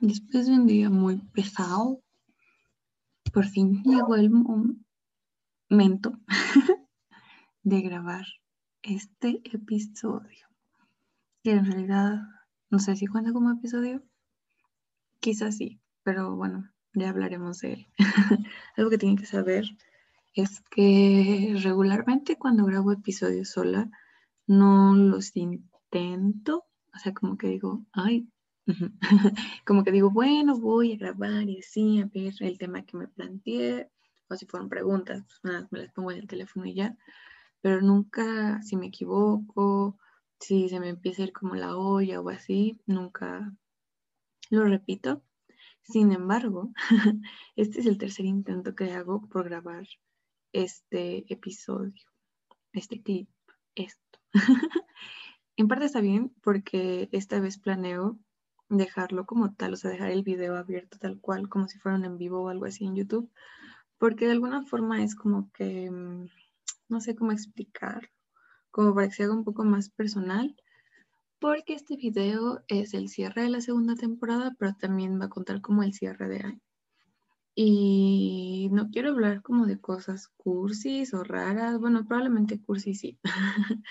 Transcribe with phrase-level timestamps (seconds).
[0.00, 2.02] Después de un día muy pesado,
[3.32, 4.28] por fin llegó el
[5.70, 6.18] momento
[7.62, 8.26] de grabar
[8.82, 10.46] este episodio.
[11.42, 12.20] Que en realidad,
[12.68, 14.02] no sé si cuenta como episodio.
[15.18, 17.86] Quizás sí, pero bueno, ya hablaremos de él.
[18.76, 19.64] Algo que tienen que saber
[20.34, 23.88] es que regularmente cuando grabo episodios sola,
[24.46, 26.66] no los intento.
[26.94, 28.28] O sea, como que digo, ay,
[29.66, 33.08] Como que digo, bueno, voy a grabar y así, a ver el tema que me
[33.08, 33.90] planteé,
[34.28, 36.96] o si fueron preguntas, pues nada, me las pongo en el teléfono y ya,
[37.60, 39.98] pero nunca, si me equivoco,
[40.40, 43.54] si se me empieza a ir como la olla o así, nunca
[44.50, 45.22] lo repito.
[45.82, 46.72] Sin embargo,
[47.56, 49.86] este es el tercer intento que hago por grabar
[50.52, 52.04] este episodio,
[52.72, 53.28] este clip,
[53.74, 54.18] esto.
[55.56, 58.18] en parte está bien porque esta vez planeo
[58.76, 62.18] dejarlo como tal, o sea, dejar el video abierto tal cual, como si fuera en
[62.18, 63.30] vivo o algo así en YouTube,
[63.98, 66.28] porque de alguna forma es como que, mm,
[66.88, 68.10] no sé cómo explicar,
[68.70, 70.56] como para que se haga un poco más personal,
[71.38, 75.60] porque este video es el cierre de la segunda temporada, pero también va a contar
[75.60, 76.60] como el cierre de año.
[77.54, 83.18] Y no quiero hablar como de cosas cursis o raras, bueno, probablemente cursis sí.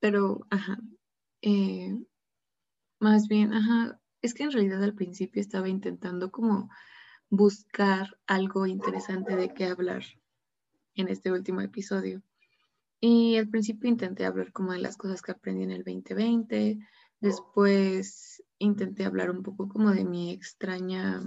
[0.00, 0.78] pero, ajá,
[1.42, 2.04] eh,
[3.00, 6.70] más bien, ajá, es que en realidad al principio estaba intentando como
[7.30, 10.04] buscar algo interesante de qué hablar
[10.94, 12.22] en este último episodio.
[13.00, 16.78] Y al principio intenté hablar como de las cosas que aprendí en el 2020,
[17.20, 21.22] después intenté hablar un poco como de mi extraña,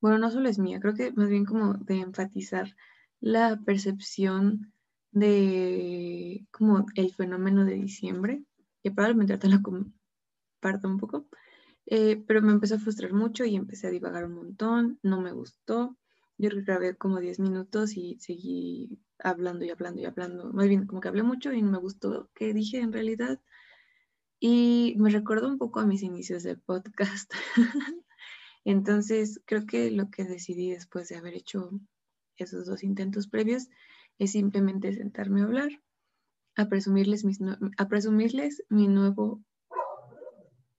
[0.00, 2.74] bueno, no solo es mía, creo que más bien como de enfatizar
[3.20, 4.72] la percepción
[5.10, 8.42] de como el fenómeno de diciembre,
[8.82, 9.62] que probablemente ahorita la,
[10.60, 11.28] parto un poco,
[11.86, 15.32] eh, pero me empezó a frustrar mucho y empecé a divagar un montón, no me
[15.32, 15.96] gustó.
[16.36, 20.52] Yo grabé como 10 minutos y seguí hablando y hablando y hablando.
[20.52, 23.40] Más bien, como que hablé mucho y no me gustó que dije en realidad.
[24.40, 27.32] Y me recuerdo un poco a mis inicios del podcast.
[28.64, 31.70] Entonces, creo que lo que decidí después de haber hecho
[32.36, 33.68] esos dos intentos previos
[34.18, 35.70] es simplemente sentarme a hablar,
[36.56, 37.40] a presumirles, mis
[37.76, 39.42] a presumirles mi nuevo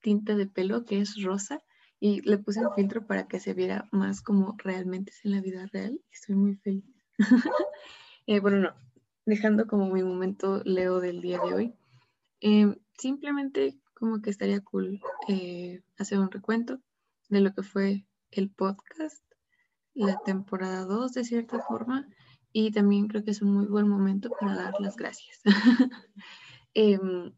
[0.10, 1.62] tinta de pelo que es rosa
[2.00, 5.42] y le puse un filtro para que se viera más como realmente es en la
[5.42, 6.02] vida real.
[6.12, 6.86] Estoy muy feliz.
[8.28, 8.76] Eh, bueno, no,
[9.26, 11.74] dejando como mi momento leo del día de hoy.
[12.42, 16.80] Eh, simplemente como que estaría cool eh, hacer un recuento
[17.30, 19.24] de lo que fue el podcast,
[19.96, 22.08] la temporada 2 de cierta forma,
[22.54, 25.42] y también creo que es un muy buen momento para dar las gracias.
[26.76, 27.34] Em,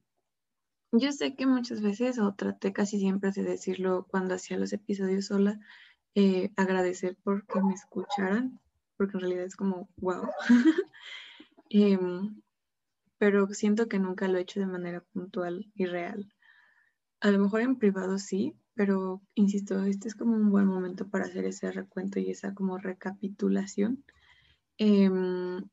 [0.91, 5.25] yo sé que muchas veces, o traté casi siempre de decirlo cuando hacía los episodios
[5.28, 5.59] sola,
[6.16, 8.59] eh, agradecer porque me escucharan,
[8.97, 10.30] porque en realidad es como, wow.
[11.74, 12.41] Em,
[13.18, 16.34] pero siento que nunca lo he hecho de manera puntual y real.
[17.22, 21.25] A lo mejor en privado sí, pero insisto, este es como un buen momento para
[21.25, 24.03] hacer ese recuento y esa como recapitulación.
[24.78, 25.63] Em,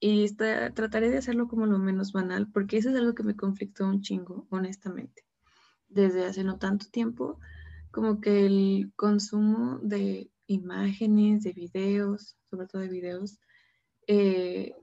[0.00, 3.86] y trataré de hacerlo como lo menos banal, porque eso es algo que me conflictó
[3.86, 5.24] un chingo, honestamente.
[5.88, 7.40] Desde hace no tanto tiempo,
[7.90, 13.38] como que el consumo de imágenes, de videos, sobre todo de videos,
[14.06, 14.74] eh,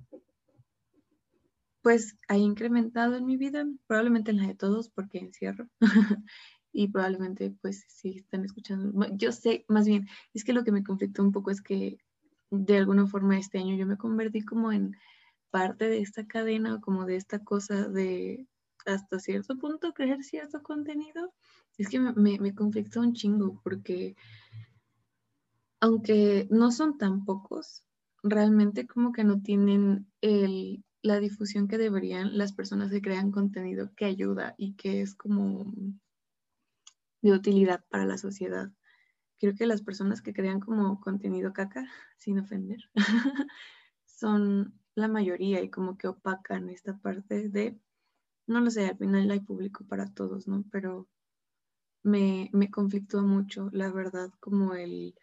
[1.82, 5.68] pues ha incrementado en mi vida, probablemente en la de todos, porque encierro.
[6.72, 10.84] y probablemente, pues, si están escuchando, yo sé, más bien, es que lo que me
[10.84, 11.98] conflictó un poco es que
[12.52, 14.96] de alguna forma este año yo me convertí como en
[15.50, 18.48] parte de esta cadena o como de esta cosa de
[18.86, 21.34] hasta cierto punto creer cierto contenido,
[21.78, 24.16] es que me, me, conflictó un chingo porque
[25.80, 27.84] aunque no son tan pocos,
[28.24, 33.92] realmente como que no tienen el, la difusión que deberían las personas que crean contenido
[33.96, 35.74] que ayuda y que es como
[37.22, 38.72] de utilidad para la sociedad
[39.42, 41.84] creo que las personas que crean como contenido caca,
[42.18, 42.80] sin ofender,
[44.06, 47.80] son la mayoría y como que opacan esta parte de,
[48.46, 50.64] no lo sé, al final hay público para todos, ¿no?
[50.72, 51.08] Pero
[52.04, 55.16] me, me conflictúa mucho, la verdad, como el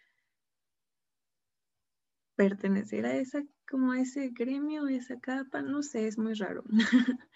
[2.34, 6.64] pertenecer a esa, como a ese gremio, esa capa, no sé, es muy raro.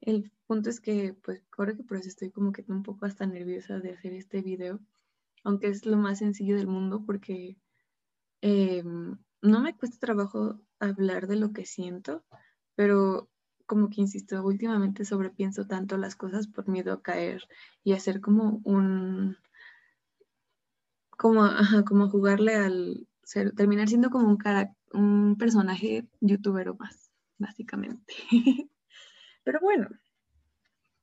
[0.00, 3.26] el punto es que, pues, ahora que por eso estoy como que un poco hasta
[3.26, 4.80] nerviosa de hacer este video
[5.44, 7.56] aunque es lo más sencillo del mundo porque
[8.40, 12.24] em, no me cuesta trabajo hablar de lo que siento,
[12.74, 13.28] pero
[13.66, 17.42] como que insisto, últimamente sobrepienso tanto las cosas por miedo a caer
[17.84, 19.36] y hacer como un,
[21.10, 21.46] como,
[21.86, 24.38] como jugarle al ser, terminar siendo como un,
[24.92, 28.14] un personaje youtuber o más, básicamente.
[29.44, 29.88] Pero bueno,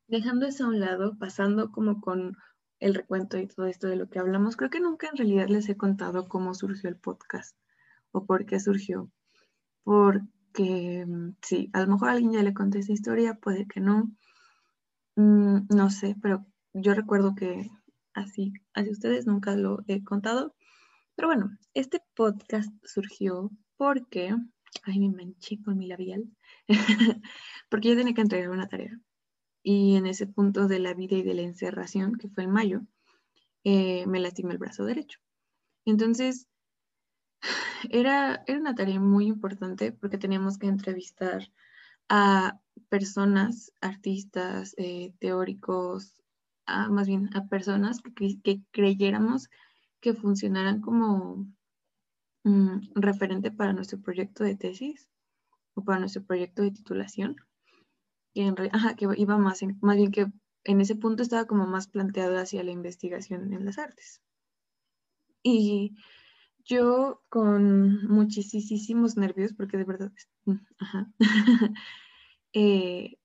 [0.08, 2.36] dejando eso a un lado, pasando como con
[2.80, 5.70] el recuento y todo esto de lo que hablamos, creo que nunca en realidad les
[5.70, 7.56] he contado cómo surgió el podcast
[8.12, 9.10] o por qué surgió.
[9.84, 14.12] Porque mm, sí, a lo mejor alguien ya le conté esa historia, puede que no.
[15.16, 17.70] Mm, no sé, pero yo recuerdo que
[18.14, 20.56] así, así ustedes nunca lo he contado.
[21.16, 24.36] Pero bueno, este podcast surgió porque,
[24.84, 26.26] ay, me manché con mi labial,
[27.70, 28.92] porque yo tenía que entregar una tarea
[29.68, 32.82] y en ese punto de la vida y de la encerración, que fue en mayo,
[33.64, 35.20] eh, me lastimé el brazo derecho.
[35.86, 36.48] Entonces,
[37.90, 41.52] era, era una tarea muy importante porque teníamos que entrevistar
[42.10, 42.60] a
[42.90, 46.22] personas, artistas, eh, teóricos,
[46.68, 49.50] más bien a personas que, creyéramos
[50.00, 51.48] que funcionaran como
[52.44, 55.10] mm, referente para nuestro proyecto de tesis
[55.74, 57.36] o para nuestro proyecto de titulación
[58.36, 58.54] que,
[58.98, 60.28] que iba más, más bien que
[60.66, 64.22] en ese punto estaba como más planteado hacia la investigación en las artes.
[65.42, 65.96] Y
[66.66, 70.12] yo con muchísimos nervios, porque de verdad,
[70.46, 71.12] mm, ajá,
[72.54, 73.18] eh,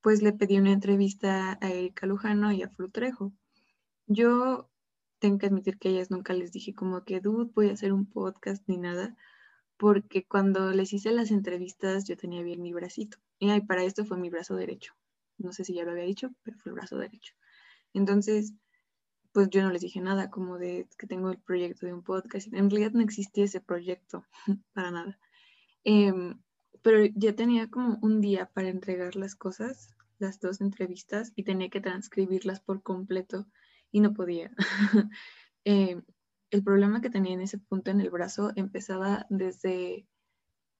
[0.00, 3.32] pues le pedí una entrevista a Erika Lujano y a Flutrejo.
[4.06, 4.70] Yo
[5.18, 7.92] tengo que admitir que a ellas nunca les dije como que, dude, voy a hacer
[7.92, 9.16] un podcast ni nada,
[9.80, 13.16] porque cuando les hice las entrevistas yo tenía bien mi bracito.
[13.38, 14.92] Y para esto fue mi brazo derecho.
[15.38, 17.32] No sé si ya lo había dicho, pero fue el brazo derecho.
[17.94, 18.52] Entonces,
[19.32, 22.48] pues yo no les dije nada como de que tengo el proyecto de un podcast.
[22.48, 24.26] En realidad no existía ese proyecto
[24.74, 25.18] para nada.
[25.82, 26.38] Em,
[26.82, 31.70] pero ya tenía como un día para entregar las cosas, las dos entrevistas, y tenía
[31.70, 33.46] que transcribirlas por completo
[33.90, 34.52] y no podía.
[35.64, 36.02] Em,
[36.50, 40.06] el problema que tenía en ese punto en el brazo empezaba desde,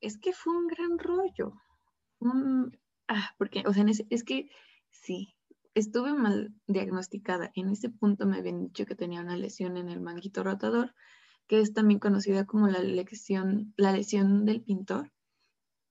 [0.01, 1.55] es que fue un gran rollo.
[3.09, 4.51] ah, porque, o sea, es que
[4.91, 5.35] sí,
[5.75, 7.51] estuve mal diagnosticada.
[7.55, 10.95] En ese punto me habían dicho que tenía una lesión en el manguito rotador,
[11.47, 15.13] que es también conocida como la lesión, la lesión del pintor.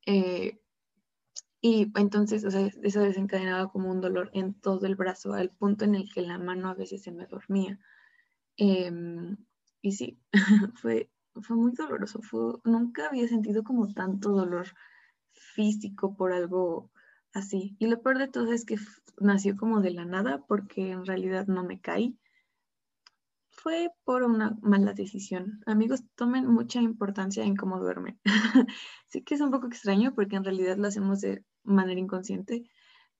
[0.05, 0.61] Eh,
[1.61, 5.85] y entonces, o sea, eso desencadenaba como un dolor en todo el brazo, al punto
[5.85, 7.79] en el que la mano a veces se me dormía.
[8.55, 9.37] Em,
[9.81, 10.19] y sí,
[10.81, 11.09] fue,
[11.41, 12.21] fue muy doloroso.
[12.63, 14.67] Nunca había sentido como tanto dolor
[15.31, 16.91] físico por algo
[17.33, 17.75] así.
[17.79, 18.77] Y lo peor de todo es que
[19.19, 22.17] nació como de la nada porque en realidad no me caí.
[23.51, 25.61] Fue por una mala decisión.
[25.65, 28.19] Amigos, tomen mucha importancia en cómo duermen.
[29.07, 32.63] sí que es un poco extraño porque en realidad lo hacemos de manera inconsciente,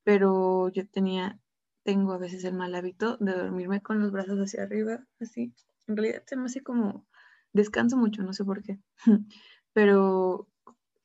[0.03, 1.39] pero yo tenía,
[1.83, 5.53] tengo a veces el mal hábito de dormirme con los brazos hacia arriba, así,
[5.89, 7.05] en realidad se me hace como,
[7.51, 8.79] descanso mucho, no sé por qué,
[9.73, 10.47] pero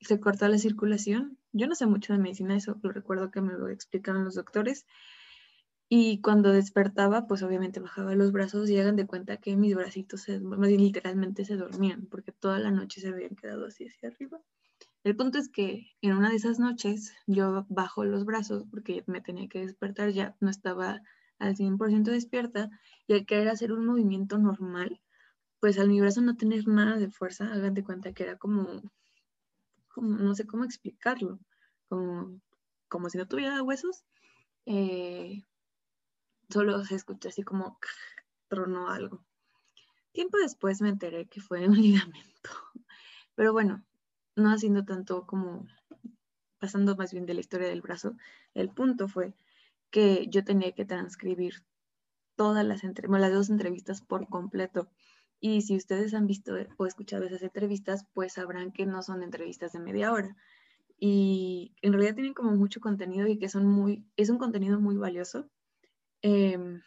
[0.01, 1.39] se corta la circulación.
[1.53, 4.87] Yo no sé mucho de medicina, eso lo recuerdo que me lo explicaron los doctores.
[5.89, 10.23] Y cuando despertaba, pues obviamente bajaba los brazos y hagan de cuenta que mis bracitos
[10.23, 14.41] se, literalmente se dormían, porque toda la noche se habían quedado así hacia arriba.
[15.05, 19.21] El punto es que en una de esas noches yo bajo los brazos porque me
[19.21, 21.03] tenía que despertar, ya no estaba
[21.39, 22.71] al 100% despierta
[23.07, 25.01] y al querer hacer un movimiento normal,
[25.61, 28.83] pues al mi brazo no tener nada de fuerza, hagan de cuenta que era como,
[29.89, 31.39] como no sé cómo explicarlo,
[31.89, 32.41] como,
[32.89, 34.05] como si no tuviera huesos,
[34.67, 35.45] eh,
[36.51, 37.79] solo se escucha así como
[38.49, 39.25] tronó algo.
[40.13, 42.51] Tiempo después me enteré que fue un ligamento,
[43.35, 43.85] pero bueno,
[44.37, 45.67] no haciendo tanto como
[46.59, 48.17] pasando más bien de la historia del brazo,
[48.55, 49.35] el punto fue
[49.95, 51.65] que yo tenía que transcribir
[52.35, 54.91] todas las, las dos entrevistas por completo.
[55.39, 59.73] Y si ustedes han visto o escuchado esas entrevistas, pues sabrán que no son entrevistas
[59.73, 60.37] de media hora.
[60.99, 64.97] Y en realidad tienen como mucho contenido y que son muy, es un contenido muy
[64.97, 65.49] valioso.
[66.23, 66.83] Em,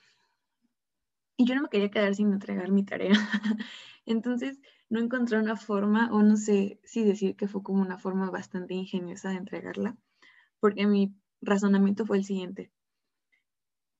[1.37, 3.13] y yo no me quería quedar sin entregar mi tarea.
[4.05, 4.59] Entonces
[4.89, 8.73] no encontré una forma, o no sé si decir que fue como una forma bastante
[8.73, 9.95] ingeniosa de entregarla,
[10.59, 12.69] porque mi razonamiento fue el siguiente.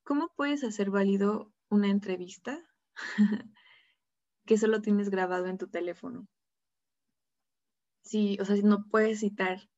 [0.08, 2.64] ¿Cómo puedes hacer válido una entrevista
[4.46, 6.26] que solo tienes grabado en tu teléfono?
[8.00, 9.68] Sí, o sea, no puedes citar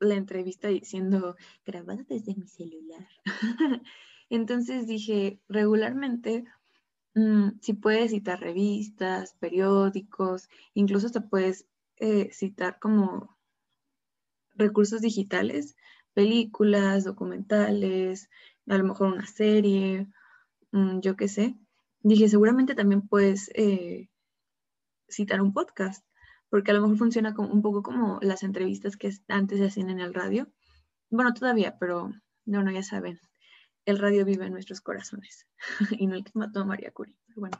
[0.00, 3.06] la entrevista diciendo grabada desde mi celular.
[4.28, 6.42] Entonces dije, regularmente,
[7.14, 13.38] mm, si puedes citar revistas, periódicos, incluso te puedes eh, citar como
[14.56, 15.76] recursos digitales,
[16.12, 18.28] películas, documentales,
[18.68, 20.08] a lo mejor una serie,
[20.72, 21.56] mm, yo qué sé.
[22.00, 24.08] Dije, seguramente también puedes eh,
[25.08, 26.04] citar un podcast,
[26.48, 29.90] porque a lo mejor funciona como, un poco como las entrevistas que antes se hacían
[29.90, 30.48] en el radio.
[31.10, 32.12] Bueno, todavía, pero
[32.44, 33.20] no, no, ya saben,
[33.84, 35.46] el radio vive en nuestros corazones
[35.98, 37.16] y no el que mató a María Curie.
[37.36, 37.58] bueno,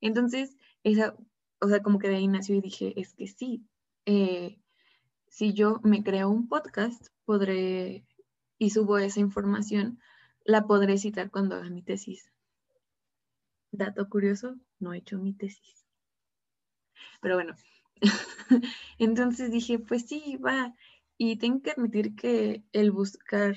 [0.00, 1.16] entonces, esa,
[1.60, 3.66] o sea, como que de ahí nació y dije, es que sí,
[4.04, 4.60] eh,
[5.28, 8.06] si yo me creo un podcast, podré
[8.58, 9.98] y subo esa información,
[10.44, 12.30] la podré citar cuando haga mi tesis.
[13.72, 15.84] Dato curioso, no he hecho mi tesis.
[17.20, 17.54] Pero bueno,
[18.98, 20.74] entonces dije, pues sí, va.
[21.16, 23.56] Y tengo que admitir que el buscar,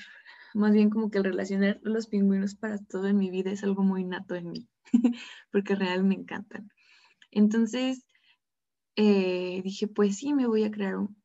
[0.54, 3.84] más bien como que el relacionar los pingüinos para todo en mi vida es algo
[3.84, 4.70] muy nato en mí,
[5.52, 6.72] porque real me encantan.
[7.32, 8.08] Entonces
[8.96, 11.16] eh, dije, pues sí, me voy a crear un,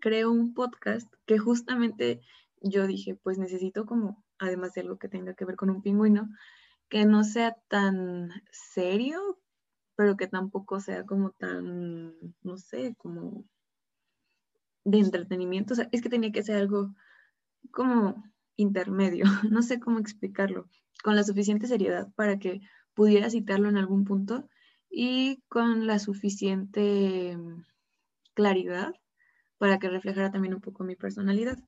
[0.00, 2.20] creo un podcast que justamente
[2.60, 6.28] yo dije, pues necesito como, además de algo que tenga que ver con un pingüino,
[6.88, 9.38] que no sea tan serio,
[9.96, 13.44] pero que tampoco sea como tan, no sé, como
[14.84, 15.74] de entretenimiento.
[15.74, 16.94] O sea, es que tenía que ser algo
[17.70, 18.24] como
[18.56, 20.68] intermedio, no sé cómo explicarlo,
[21.04, 22.60] con la suficiente seriedad para que
[22.94, 24.48] pudiera citarlo en algún punto
[24.90, 27.38] y con la suficiente
[28.34, 28.94] claridad
[29.58, 31.58] para que reflejara también un poco mi personalidad.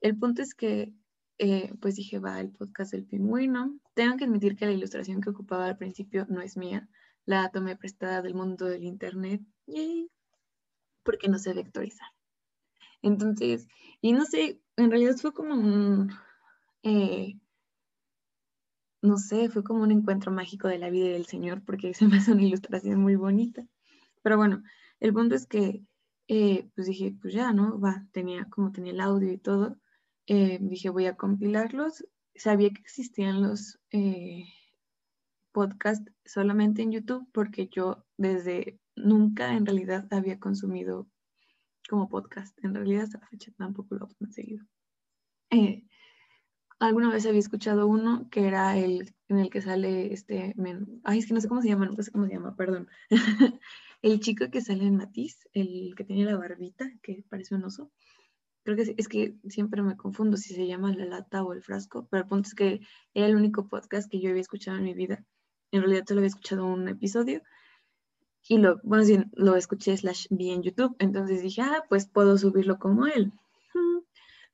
[0.00, 0.92] El punto es que,
[1.38, 3.78] eh, pues dije, va, el podcast del pingüino.
[3.94, 6.88] Tengo que admitir que la ilustración que ocupaba al principio no es mía,
[7.26, 9.42] la tomé prestada del mundo del internet,
[11.02, 12.08] porque no sé vectorizar.
[13.02, 13.68] Entonces,
[14.00, 16.10] y no sé, en realidad fue como un,
[16.82, 17.38] eh,
[19.02, 22.16] no sé, fue como un encuentro mágico de la vida del Señor, porque se me
[22.18, 23.66] hace una ilustración muy bonita.
[24.22, 24.62] Pero bueno,
[25.00, 25.84] el punto es que
[26.28, 27.78] eh, pues dije, pues ya, ¿no?
[27.78, 29.76] Va, tenía como tenía el audio y todo.
[30.26, 32.04] Eh, dije, voy a compilarlos.
[32.34, 34.44] Sabía que existían los eh,
[35.52, 41.06] podcasts solamente en YouTube porque yo desde nunca en realidad había consumido
[41.88, 42.56] como podcast.
[42.64, 44.64] En realidad hasta la fecha tampoco lo he conseguido.
[46.80, 50.54] alguna vez había escuchado uno que era el en el que sale este,
[51.04, 52.88] ay, es que no sé cómo se llama, no sé cómo se llama, perdón.
[54.04, 57.90] El chico que sale en Matiz, el que tiene la barbita, que parece un oso.
[58.64, 62.08] Creo que es, que siempre me confundo si se llama la lata o el frasco,
[62.10, 62.80] pero el punto es que
[63.12, 65.24] era el único podcast que yo había escuchado en mi vida.
[65.70, 67.42] En realidad solo había escuchado un episodio
[68.48, 72.36] y lo, bueno, sí, lo escuché slash vi en YouTube, entonces dije, ah, pues puedo
[72.36, 73.32] subirlo como él.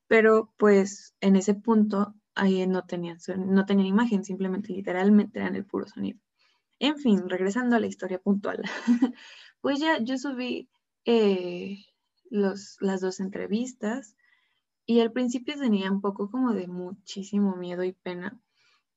[0.07, 2.13] Pero pues en ese punto
[2.67, 6.19] no tenían, no tenían imagen, simplemente literalmente eran el puro sonido.
[6.79, 8.61] En fin, regresando a la historia puntual,
[9.61, 10.69] pues ya yo subí
[11.05, 11.77] eh,
[12.31, 14.15] los, las dos entrevistas
[14.87, 18.41] y al principio tenía un poco como de muchísimo miedo y pena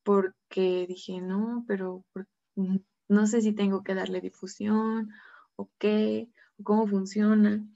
[0.02, 2.04] porque dije, no, pero
[3.08, 5.10] no sé si tengo que darle difusión
[5.56, 7.66] o qué, o cómo funciona,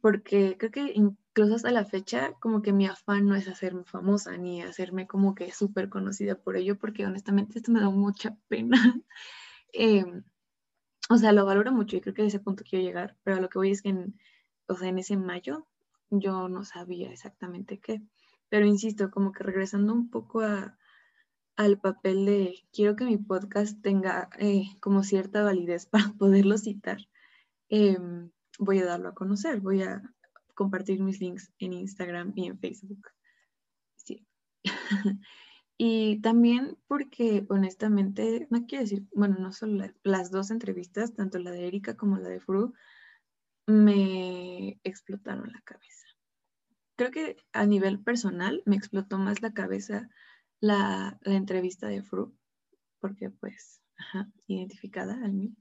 [0.00, 4.36] porque creo que incluso hasta la fecha como que mi afán no es hacerme famosa
[4.36, 8.76] ni hacerme como que súper conocida por ello, porque honestamente esto me da mucha pena.
[9.72, 10.24] Em,
[11.10, 13.48] o sea, lo valoro mucho y creo que a ese punto quiero llegar, pero lo
[13.48, 14.18] que voy es que en,
[14.68, 15.66] o sea, en ese mayo
[16.10, 18.02] yo no sabía exactamente qué.
[18.48, 20.42] Pero insisto, como que regresando un poco
[21.56, 26.98] al papel de quiero que mi podcast tenga eh, como cierta validez para poderlo citar,
[27.68, 30.02] em, voy a darlo a conocer, voy a
[30.54, 33.08] compartir mis links en Instagram y en Facebook.
[33.96, 34.26] Sí.
[35.78, 41.50] Y también porque honestamente, no quiero decir, bueno, no solo las dos entrevistas, tanto la
[41.50, 42.72] de Erika como la de Fru,
[43.66, 46.06] me explotaron la cabeza.
[46.96, 50.08] Creo que a nivel personal me explotó más la cabeza
[50.60, 52.34] la, entrevista de Fru,
[53.00, 53.82] porque pues,
[54.46, 55.54] identificada al mí.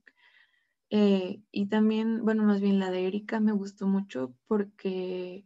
[0.89, 5.45] Eh, y también, bueno, más bien la de Erika me gustó mucho porque,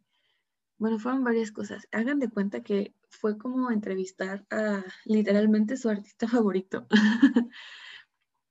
[0.77, 1.87] bueno, fueron varias cosas.
[1.91, 6.87] Hagan de cuenta que fue como entrevistar a literalmente su artista favorito.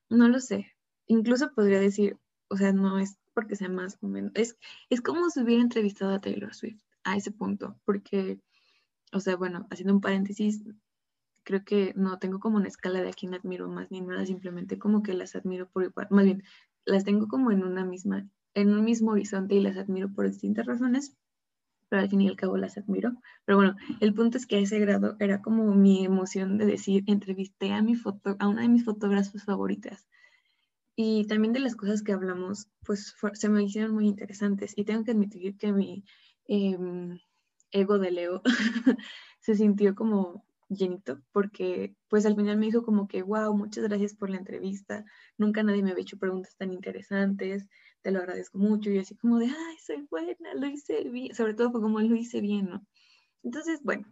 [0.09, 0.75] no lo sé.
[1.07, 4.59] Incluso podría decir, o sea, no es porque sea más o menos, es,
[4.91, 8.41] es como si hubiera entrevistado a Taylor Swift a ese punto, porque,
[9.13, 10.65] o sea, bueno, haciendo un paréntesis,
[11.45, 14.77] creo que no tengo como una escala de a quién admiro más ni nada, simplemente
[14.77, 16.43] como que las admiro por igual, más bien,
[16.85, 20.67] las tengo como en una misma, en un mismo horizonte y las admiro por distintas
[20.67, 21.17] razones,
[21.89, 23.13] pero al fin y al cabo las admiro.
[23.45, 27.05] Pero bueno, el punto es que a ese grado era como mi emoción de decir,
[27.07, 30.09] entrevisté a, mi foto, a una de mis fotógrafas favoritas.
[31.01, 34.73] Y también de las cosas que hablamos, pues se me hicieron muy interesantes.
[34.77, 36.03] Y tengo que admitir que mi,
[36.49, 37.21] em,
[37.71, 38.43] ego de Leo
[39.41, 44.15] se sintió como llenito porque pues al final me dijo como que, wow, muchas gracias
[44.17, 45.05] por la entrevista,
[45.37, 47.69] nunca nadie me había hecho preguntas tan interesantes,
[48.03, 51.55] te lo agradezco mucho y así como de, ay, soy buena, lo hice bien, sobre
[51.55, 52.85] todo porque como lo hice bien, ¿no?
[53.45, 54.05] Entonces, bueno,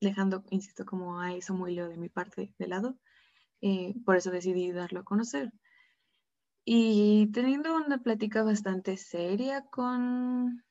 [0.00, 2.96] dejando, insisto, como a eso muy leo de mi parte de lado,
[3.62, 5.50] eh, por eso decidí darlo a conocer.
[6.72, 10.62] Y teniendo una plática bastante seria con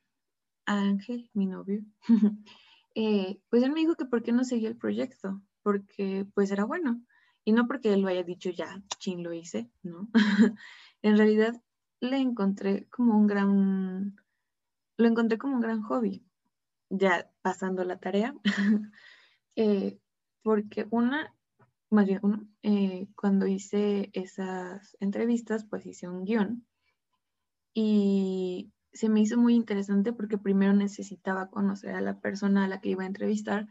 [0.66, 1.84] Ángel, mi novio,
[2.96, 6.64] eh, pues él me dijo que por qué no seguía el proyecto, porque pues era
[6.64, 7.04] bueno.
[7.44, 10.10] Y no porque él lo haya dicho ya, chin, lo hice, ¿no?
[11.02, 11.62] en realidad
[12.00, 14.16] le encontré como un gran,
[14.96, 16.24] lo encontré como un gran hobby,
[16.90, 18.34] ya pasando la tarea,
[19.58, 20.00] eh,
[20.44, 21.36] porque una,
[21.90, 22.22] más bien
[22.64, 26.66] eh, cuando hice esas entrevistas, pues hice un guion
[27.74, 32.82] y se me hizo muy interesante porque primero necesitaba conocer a la persona a la
[32.82, 33.68] que iba a entrevistar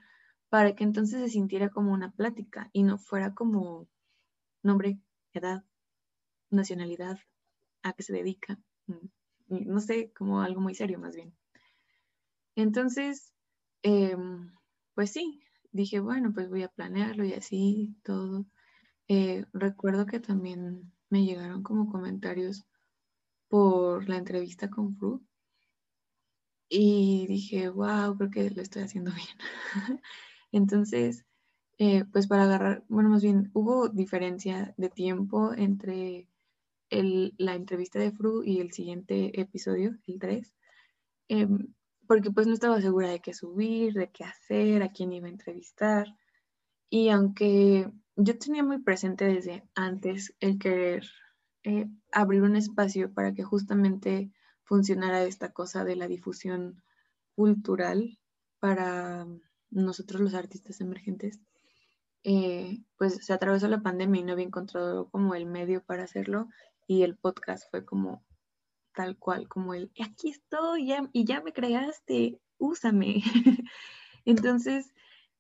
[0.49, 3.89] para que entonces se sintiera como una plática y no fuera como
[4.63, 5.01] nombre,
[5.35, 5.65] edad,
[6.51, 7.19] nacionalidad,
[7.83, 9.09] a qué se dedica, mm,
[9.49, 11.35] no sé, como algo muy serio más bien.
[12.57, 13.33] Entonces,
[13.83, 14.53] em,
[14.95, 15.41] pues sí,
[15.73, 18.47] dije, bueno, pues voy a planearlo y así todo.
[19.09, 22.67] Eh, recuerdo que también me llegaron como comentarios
[23.49, 25.25] por la entrevista con Fru
[26.69, 29.99] y dije, wow, creo que lo estoy haciendo bien.
[30.53, 31.25] Entonces,
[31.79, 36.29] eh, pues para agarrar, bueno, más bien hubo diferencia de tiempo entre
[36.91, 40.55] el, la entrevista de Fru y el siguiente episodio, el 3,
[41.29, 41.75] em,
[42.09, 45.31] porque pues no estaba segura de qué subir, de qué hacer, a quién iba a
[45.31, 46.07] entrevistar.
[46.89, 51.05] Y aunque yo tenía muy presente desde antes el querer
[51.65, 54.33] eh, abrir un espacio para que justamente
[54.65, 56.83] funcionara esta cosa de la difusión
[57.37, 58.19] cultural
[58.59, 59.27] para
[59.71, 61.41] nosotros los artistas emergentes,
[62.25, 66.49] eh, pues se atravesó la pandemia y no había encontrado como el medio para hacerlo
[66.87, 68.25] y el podcast fue como
[68.99, 73.23] tal cual, como el, aquí estoy y ya me creaste, úsame.
[74.25, 74.93] Entonces,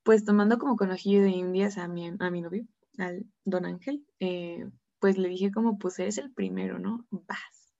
[0.04, 2.68] pues tomando como conojillo de indias a mi, a mi novio,
[2.98, 4.64] al don Ángel, eh,
[5.00, 7.04] pues le dije como, pues eres el primero, ¿no?
[7.10, 7.74] Vas.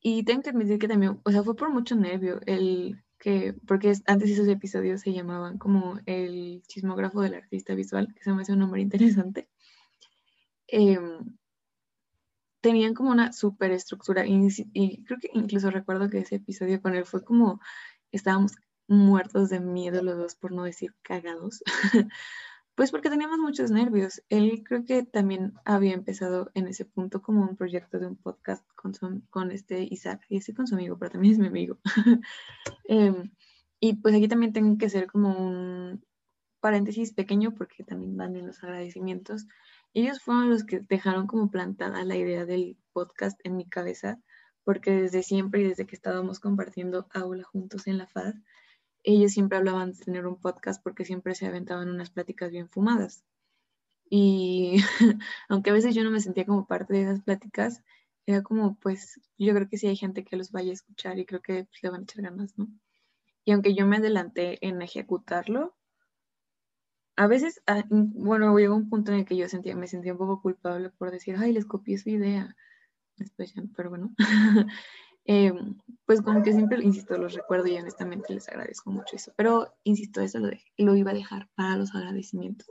[0.00, 3.92] Y tengo que admitir que también, o sea, fue por mucho nervio, el que, porque
[4.06, 8.52] antes esos episodios se llamaban como el chismógrafo del artista visual, que se me hace
[8.52, 9.48] un nombre interesante.
[10.68, 11.36] Em,
[12.62, 17.04] tenían como una superestructura y, y creo que incluso recuerdo que ese episodio con él
[17.04, 17.60] fue como
[18.12, 18.52] estábamos
[18.88, 21.62] muertos de miedo los dos, por no decir cagados,
[22.74, 24.22] pues porque teníamos muchos nervios.
[24.28, 28.64] Él creo que también había empezado en ese punto como un proyecto de un podcast
[28.74, 28.92] con,
[29.30, 31.78] con este Isaac, y ese con su amigo, pero también es mi amigo.
[32.84, 33.32] Em,
[33.80, 36.04] y pues aquí también tengo que ser como un
[36.60, 39.46] paréntesis pequeño porque también van en los agradecimientos
[39.94, 44.20] ellos fueron los que dejaron como plantada la idea del podcast en mi cabeza,
[44.64, 48.34] porque desde siempre y desde que estábamos compartiendo aula juntos en la FAD,
[49.02, 53.24] ellos siempre hablaban de tener un podcast porque siempre se aventaban unas pláticas bien fumadas.
[54.08, 54.76] Y
[55.48, 57.82] aunque a veces yo no me sentía como parte de esas pláticas,
[58.26, 61.26] era como, pues, yo creo que sí hay gente que los vaya a escuchar y
[61.26, 62.68] creo que pues, le van a echar ganas, ¿no?
[63.44, 65.74] Y aunque yo me adelanté en ejecutarlo,
[67.22, 70.18] a veces, ah, bueno, llegó un punto en el que yo sentía, me sentía un
[70.18, 72.56] poco culpable por decir, ay, les copié su idea.
[73.16, 74.12] Después ya, pero bueno.
[75.24, 79.32] Em, pues como que siempre, insisto, los recuerdo y honestamente les agradezco mucho eso.
[79.36, 82.66] Pero, insisto, eso lo, lo iba a dejar para los agradecimientos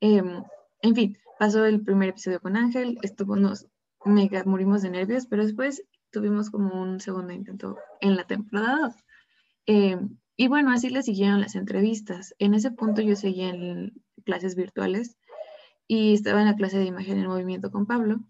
[0.00, 0.42] em,
[0.82, 3.68] en fin, pasó el primer episodio con Ángel, estuvo, nos
[4.04, 8.94] mega morimos de nervios, pero después tuvimos como un segundo intento en la temporada 2.
[10.40, 12.32] Y bueno, así le siguieron las entrevistas.
[12.38, 15.16] En ese punto yo seguía en clases virtuales
[15.88, 18.20] y estaba en la clase de imagen en movimiento con Pablo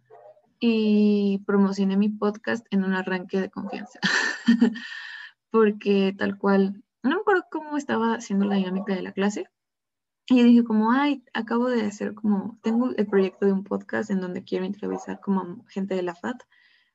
[0.58, 4.00] y promocioné mi podcast en un arranque de confianza.
[5.50, 9.44] Porque tal cual, no me acuerdo cómo estaba haciendo la dinámica de la clase.
[10.28, 14.22] Y dije como, ay, acabo de hacer como, tengo el proyecto de un podcast en
[14.22, 16.42] donde quiero entrevistar como gente de la FAT.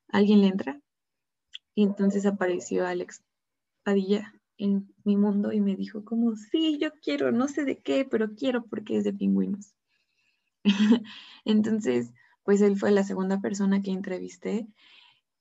[0.08, 0.82] ¿Alguien le entra?
[1.76, 3.24] Y entonces apareció Alex
[3.84, 8.08] Padilla en mi mundo y me dijo como, sí, yo quiero, no sé de qué,
[8.10, 9.76] pero quiero porque es de pingüinos.
[11.46, 14.66] Entonces, pues él fue la segunda persona que entrevisté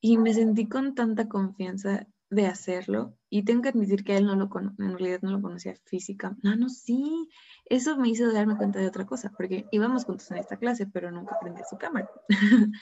[0.00, 4.34] y me sentí con tanta confianza de hacerlo y tengo que admitir que él no
[4.34, 6.36] lo en realidad no lo conocía física.
[6.42, 7.28] No, no, sí,
[7.66, 11.12] eso me hizo darme cuenta de otra cosa, porque íbamos juntos en esta clase, pero
[11.12, 12.10] nunca prendí su cámara.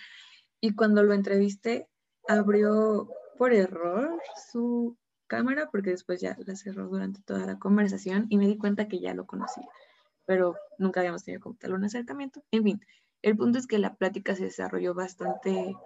[0.63, 1.89] y cuando lo entrevisté,
[2.27, 4.19] abrió por error
[4.51, 4.97] su
[5.31, 8.99] cámara porque después ya la cerró durante toda la conversación y me di cuenta que
[8.99, 9.65] ya lo conocía,
[10.27, 12.43] pero nunca habíamos tenido como tal un acercamiento.
[12.51, 12.81] En fin,
[13.23, 15.77] el punto es que la plática se desarrolló bastante,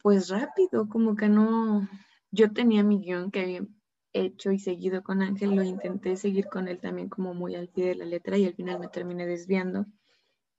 [0.00, 1.88] pues rápido, como que no,
[2.30, 3.66] yo tenía mi guion que había
[4.12, 7.88] hecho y seguido con Ángel, lo intenté seguir con él también como muy al pie
[7.88, 9.86] de la letra y al final me terminé desviando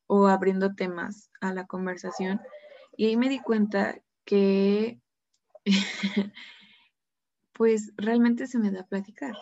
[0.07, 2.41] o abriendo temas a la conversación.
[2.97, 4.99] Y ahí me di cuenta que
[7.57, 9.35] pues realmente se me da platicar.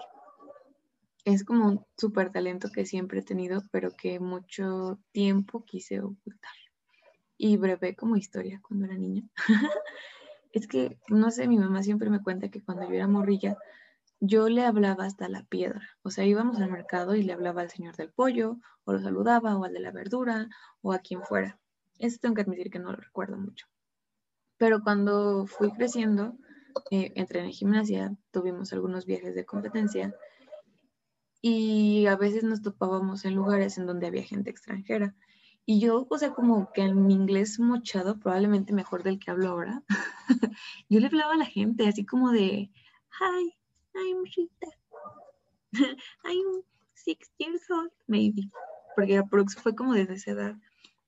[1.26, 6.54] Es como un súper talento que siempre he tenido, pero que mucho tiempo quise ocultar.
[7.38, 9.24] Y breve como historia cuando era niña.
[10.54, 13.58] es que, no sé, mi mamá siempre me cuenta que cuando yo era morrilla,
[14.22, 15.82] yo le hablaba hasta la piedra.
[16.02, 19.58] O sea, íbamos al mercado y le hablaba al señor del pollo, o lo saludaba,
[19.58, 20.48] o al de la verdura,
[20.82, 21.60] o a quien fuera.
[22.00, 23.68] Eso tengo que admitir que no lo recuerdo mucho.
[24.58, 26.38] Pero cuando fui creciendo,
[26.92, 30.16] eh, entré en gimnasia, tuvimos algunos viajes de competencia
[31.42, 35.16] y a veces nos topábamos en lugares en donde había gente extranjera.
[35.66, 39.50] Y yo, o sea, como que en mi inglés mochado, probablemente mejor del que hablo
[39.50, 39.84] ahora,
[40.90, 42.72] yo le hablaba a la gente así como de,
[43.20, 43.56] hi,
[43.94, 44.68] I'm Rita.
[46.24, 48.50] I'm six years old, maybe.
[48.96, 50.56] Porque Prox fue como desde esa edad.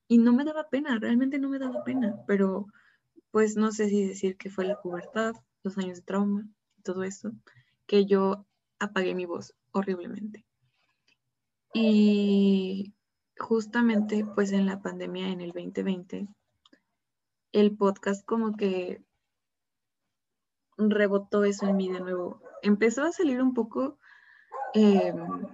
[0.08, 2.68] Y no me daba pena, realmente no me daba pena, pero
[3.32, 5.34] pues no sé si decir que fue la pubertad,
[5.68, 6.48] los años de trauma,
[6.84, 7.32] todo eso,
[7.86, 8.46] que yo
[8.80, 10.46] apagué mi voz horriblemente.
[11.74, 12.94] Y
[13.38, 16.28] justamente pues en la pandemia en el 2020,
[17.52, 19.04] el podcast como que
[20.78, 23.98] rebotó eso en mí de nuevo empezó a salir un poco,
[24.74, 25.48] em,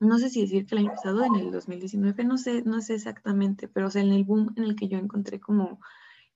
[0.00, 2.94] no sé si decir que el año pasado, en el 2019, no sé, no sé
[2.94, 5.80] exactamente, pero o sea, en el boom en el que yo encontré como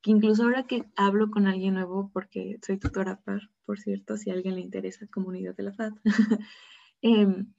[0.02, 4.30] que incluso ahora que hablo con alguien nuevo, porque soy tutora PAR, por cierto, si
[4.30, 5.92] a alguien le interesa, comunidad de la FAD,
[7.02, 7.52] em,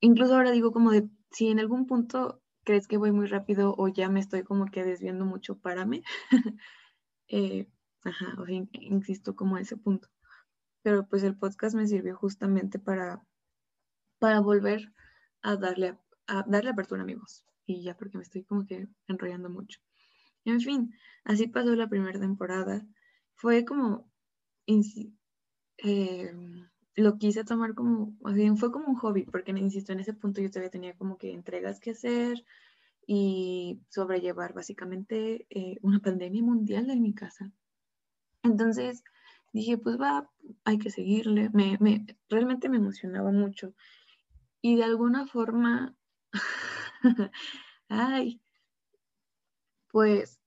[0.00, 3.88] incluso ahora digo como de, si en algún punto crees que voy muy rápido o
[3.88, 6.02] ya me estoy como que desviando mucho, párame.
[7.28, 7.68] eh,
[8.04, 10.08] Ajá, o sea, insisto como a ese punto.
[10.82, 13.24] Pero pues el podcast me sirvió justamente para,
[14.18, 14.92] para volver
[15.42, 17.44] a darle, a darle apertura a mi voz.
[17.66, 19.80] Y ya porque me estoy como que enrollando mucho.
[20.48, 22.86] En fin, así pasó la primera temporada.
[23.34, 24.10] Fue como,
[25.76, 26.32] eh,
[26.94, 28.16] lo quise tomar como,
[28.56, 31.80] fue como un hobby, porque insisto, en ese punto yo todavía tenía como que entregas
[31.80, 32.44] que hacer
[33.06, 37.52] y sobrellevar básicamente eh, una pandemia mundial en mi casa.
[38.42, 39.04] Entonces
[39.52, 40.30] dije, pues va,
[40.64, 41.50] hay que seguirle.
[41.52, 43.74] Me, realmente me emocionaba mucho.
[44.62, 45.94] Y de alguna forma,
[47.88, 48.40] ay,
[49.90, 50.37] pues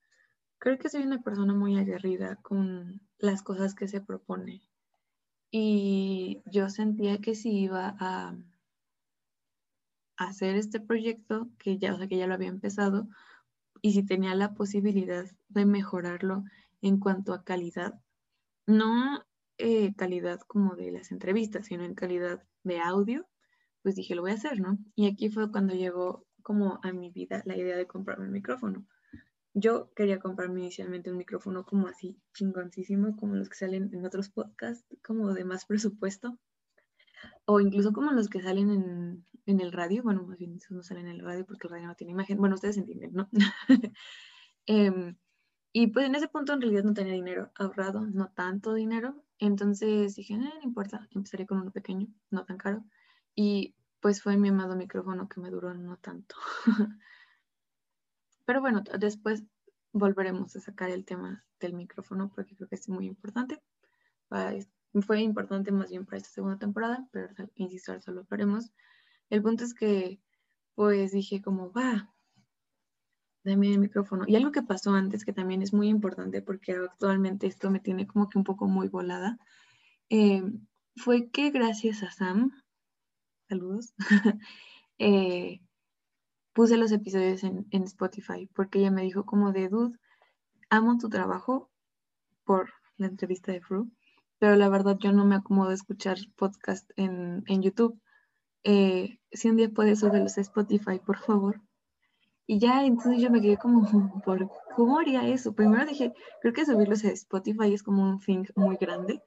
[0.62, 4.62] creo que soy una persona muy aguerrida con las cosas que se propone.
[5.50, 8.36] Y yo sentía que si iba a
[10.16, 13.08] hacer este proyecto, que ya, o sea, que ya lo había empezado,
[13.80, 16.44] y si tenía la posibilidad de mejorarlo
[16.80, 18.00] en cuanto a calidad,
[18.64, 19.20] no
[19.58, 23.26] eh, calidad como de las entrevistas, sino en calidad de audio,
[23.82, 24.78] pues dije, lo voy a hacer, ¿no?
[24.94, 28.86] Y aquí fue cuando llegó como a mi vida la idea de comprarme un micrófono.
[29.54, 34.30] Yo quería comprarme inicialmente un micrófono como así, chingoncísimo, como los que salen en otros
[34.30, 36.38] podcasts, como de más presupuesto,
[37.44, 40.82] o incluso como los que salen en, en el radio, bueno, más bien esos no
[40.82, 43.28] salen en el radio porque el radio no tiene imagen, bueno, ustedes entienden, ¿no?
[44.66, 45.14] eh,
[45.72, 49.24] y pues en ese punto en realidad no tenía dinero ahorrado, no tanto dinero.
[49.38, 52.84] Entonces dije, no, no importa, empezaré con uno pequeño, no tan caro.
[53.34, 56.36] Y pues fue mi amado micrófono que me duró no tanto.
[58.44, 59.44] Pero bueno, después
[59.92, 63.62] volveremos a sacar el tema del micrófono porque creo que es muy importante.
[65.06, 68.70] Fue importante más bien para esta segunda temporada, pero insisto, solo lo haremos.
[69.30, 70.20] El punto es que
[70.74, 72.12] pues dije como, va,
[73.44, 74.24] Dame el micrófono.
[74.28, 78.06] Y algo que pasó antes, que también es muy importante porque actualmente esto me tiene
[78.06, 79.38] como que un poco muy volada,
[80.10, 80.44] eh,
[80.94, 82.52] fue que gracias a Sam,
[83.48, 83.94] saludos,
[84.98, 85.60] eh,
[86.52, 89.98] puse los episodios en, en, Spotify porque ella me dijo como de, dude,
[90.70, 91.70] amo tu trabajo
[92.44, 93.90] por la entrevista de Fru,
[94.38, 98.00] pero la verdad yo no me acomodo a escuchar podcast en, en YouTube.
[98.64, 101.60] Eh, si un día puedes subirlos a Spotify, por favor.
[102.46, 103.82] Y ya entonces yo me quedé como,
[104.24, 105.54] ¿por cómo haría eso?
[105.54, 109.22] Primero dije, creo que subirlos a Spotify es como un thing muy grande,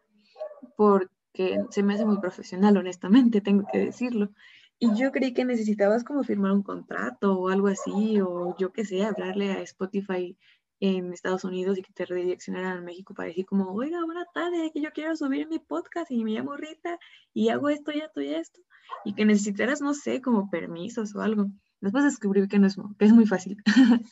[0.75, 4.31] porque se me hace muy profesional, honestamente, tengo que decirlo.
[4.79, 8.85] Y yo creí que necesitabas como firmar un contrato o algo así, o yo qué
[8.85, 10.37] sé, hablarle a Spotify
[10.79, 14.71] en Estados Unidos y que te redireccionaran a México para decir como, oiga, buena tarde,
[14.73, 16.99] que yo quiero subir mi podcast y me llamo Rita
[17.33, 18.61] y hago esto y esto y esto,
[19.05, 21.47] y que necesitaras, no sé, como permisos o algo.
[21.79, 23.57] Después descubrí que no es, que es muy fácil.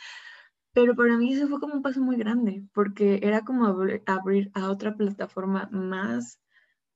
[0.73, 4.69] Pero para mí eso fue como un paso muy grande, porque era como abrir, a
[4.71, 6.39] otra plataforma más,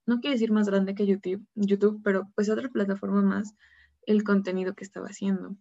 [0.07, 3.53] no quiero decir más grande que YouTube, YouTube, pero pues otra plataforma más
[4.07, 5.55] el contenido que estaba haciendo.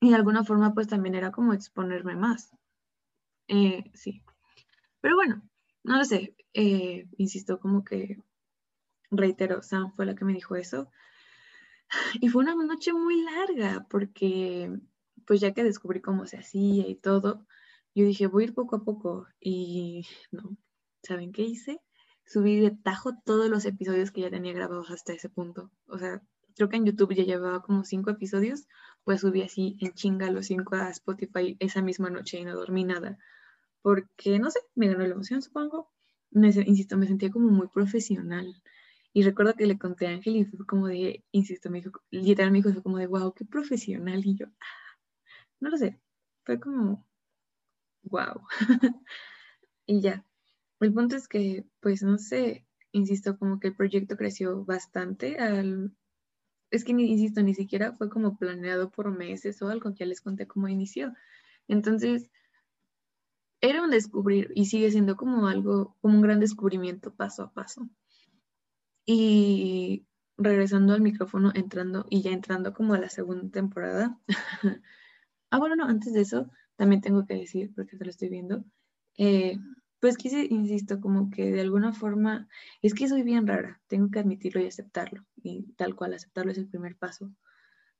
[0.00, 2.50] Y de alguna forma pues también era como exponerme más.
[3.48, 4.22] Eh, sí.
[5.00, 5.42] Pero bueno,
[5.82, 6.36] no lo sé.
[6.54, 8.18] Eh, insisto, como que
[9.10, 10.90] reitero, Sam fue la que me dijo eso.
[12.20, 14.70] Y fue una noche muy larga porque
[15.26, 17.46] pues ya que descubrí cómo se hacía y todo,
[17.94, 19.26] yo dije, voy a ir poco a poco.
[19.40, 20.56] Y no,
[21.02, 21.80] ¿saben qué hice?
[22.26, 25.70] Subí de tajo todos los episodios que ya tenía grabados hasta ese punto.
[25.86, 26.22] O sea,
[26.56, 28.66] creo que en YouTube ya llevaba como cinco episodios,
[29.04, 32.84] pues subí así en chinga los cinco a Spotify esa misma noche y no dormí
[32.84, 33.18] nada.
[33.82, 35.90] Porque, no sé, me ganó la emoción, supongo.
[36.32, 38.62] insisto, me sentía como muy profesional.
[39.12, 42.50] Y recuerdo que le conté a Ángel y fue como de, insisto, me dijo, literal
[42.50, 44.24] me dijo, fue como de, wow, qué profesional.
[44.24, 44.98] Y yo, ah,
[45.60, 46.00] no lo sé,
[46.44, 47.06] fue como,
[48.04, 48.42] wow.
[49.86, 50.24] y ya.
[50.80, 55.36] El punto es que, pues, no sé, insisto, como que el proyecto creció bastante.
[56.70, 60.46] Es que, insisto, ni siquiera fue como planeado por meses o algo, ya les conté
[60.46, 61.12] cómo inició.
[61.68, 62.30] Entonces,
[63.60, 67.88] era un descubrir y sigue siendo como algo, como un gran descubrimiento paso a paso.
[69.06, 70.06] Y
[70.36, 74.18] regresando al micrófono, entrando y ya entrando como a la segunda temporada.
[75.50, 78.64] ah, bueno, no, antes de eso, también tengo que decir, porque te lo estoy viendo,
[79.16, 79.56] eh,
[80.04, 82.46] pues quise, insisto, como que de alguna forma,
[82.82, 86.58] es que soy bien rara, tengo que admitirlo y aceptarlo, y tal cual, aceptarlo es
[86.58, 87.30] el primer paso.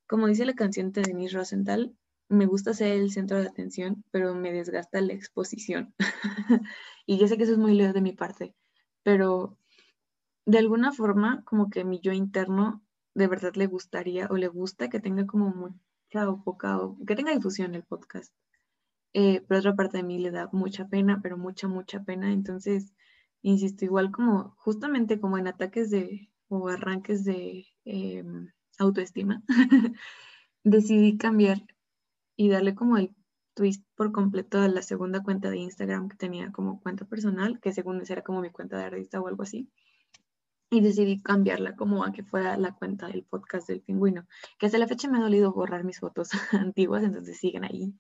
[0.06, 1.96] Como dice la canción de Denise Rosenthal,
[2.28, 5.94] me gusta ser el centro de atención, pero me desgasta la exposición.
[7.06, 8.54] y yo sé que eso es muy lejos de mi parte,
[9.02, 9.56] pero
[10.44, 14.90] de alguna forma, como que mi yo interno de verdad le gustaría o le gusta
[14.90, 18.30] que tenga como mucha o poca, o que tenga difusión el podcast.
[19.14, 22.32] Eh, pero otra parte de mí le da mucha pena, pero mucha, mucha pena.
[22.32, 22.92] Entonces,
[23.42, 29.42] insisto, igual como justamente como en ataques de o arranques de em, autoestima,
[30.64, 31.58] decidí cambiar
[32.36, 33.14] y darle como el
[33.54, 37.72] twist por completo a la segunda cuenta de Instagram que tenía como cuenta personal, que
[37.72, 39.70] según era como mi cuenta de artista o algo así.
[40.70, 44.26] Y decidí cambiarla como a que fuera la cuenta del podcast del pingüino,
[44.58, 47.94] que hasta la fecha me ha dolido borrar mis fotos antiguas, entonces siguen ahí.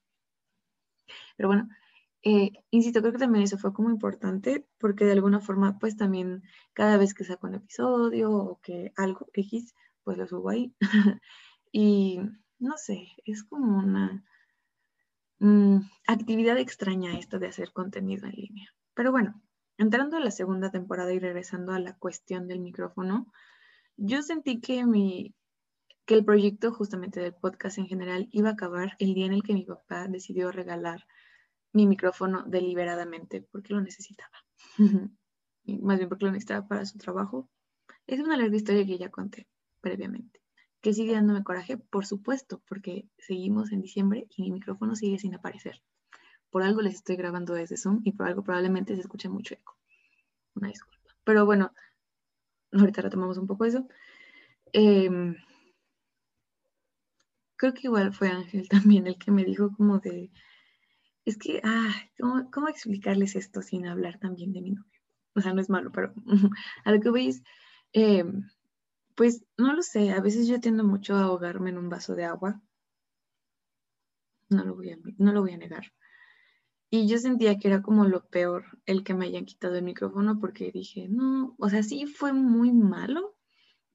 [1.36, 1.68] Pero bueno,
[2.22, 6.42] eh, insisto, creo que también eso fue como importante porque de alguna forma pues también
[6.72, 10.74] cada vez que saco un episodio o que algo X, pues lo subo ahí.
[11.72, 12.20] y
[12.58, 14.24] no sé, es como una
[15.38, 18.68] mm, actividad extraña esta de hacer contenido en línea.
[18.94, 19.42] Pero bueno,
[19.76, 23.30] entrando a la segunda temporada y regresando a la cuestión del micrófono,
[23.96, 25.34] yo sentí que mi
[26.06, 29.42] que el proyecto justamente del podcast en general iba a acabar el día en el
[29.42, 31.06] que mi papá decidió regalar
[31.72, 34.36] mi micrófono deliberadamente porque lo necesitaba.
[35.80, 37.48] más bien porque lo necesitaba para su trabajo.
[38.06, 39.48] Es una larga historia que ya conté
[39.80, 40.44] previamente
[40.84, 45.34] que sigue dándome coraje, por supuesto, porque seguimos en diciembre y mi micrófono sigue sin
[45.34, 45.82] aparecer.
[46.50, 49.78] Por algo les estoy grabando desde Zoom y por algo probablemente se escuche mucho eco.
[50.54, 51.16] Una disculpa.
[51.24, 51.72] Pero bueno,
[52.72, 53.88] ahorita retomamos un poco eso.
[54.74, 55.34] Em,
[57.64, 60.30] creo que igual fue Ángel también el que me dijo como de,
[61.24, 61.94] es que, ah,
[62.52, 65.00] ¿cómo, explicarles esto sin hablar también de mi novio?
[65.34, 66.12] O sea, no es malo, pero
[66.84, 67.42] a lo que veis,
[67.94, 68.24] eh,
[69.14, 72.24] pues no lo sé, a veces yo tiendo mucho a ahogarme en un vaso de
[72.24, 72.60] agua.
[74.50, 75.92] No lo voy a, no lo voy a negar.
[76.90, 80.38] Y yo sentía que era como lo peor el que me hayan quitado el micrófono
[80.38, 83.34] porque dije, no, o sea, sí fue muy malo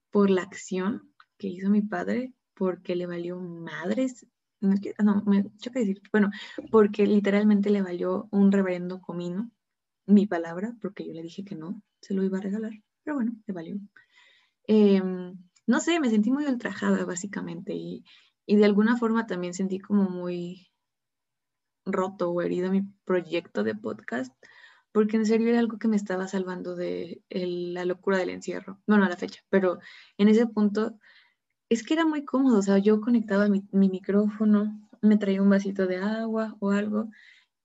[0.09, 4.27] por la acción que hizo mi padre, porque le valió madres,
[4.59, 6.29] no, no me choca decir, bueno,
[6.69, 9.49] porque literalmente le valió un reverendo comino
[10.05, 13.33] mi palabra, porque yo le dije que no, se lo iba a regalar, pero bueno,
[13.47, 13.77] le valió.
[14.67, 18.03] Em, no sé, me sentí muy ultrajada básicamente y,
[18.45, 20.67] de alguna forma también sentí como muy
[21.85, 24.33] roto o herido mi proyecto de podcast,
[24.91, 28.81] porque en serio era algo que me estaba salvando de la locura del encierro.
[28.87, 29.79] Bueno, a la fecha, pero
[30.17, 30.99] en ese punto
[31.69, 35.49] es que era muy cómodo, o sea, yo conectaba mi, mi micrófono, me traía un
[35.49, 37.09] vasito de agua o algo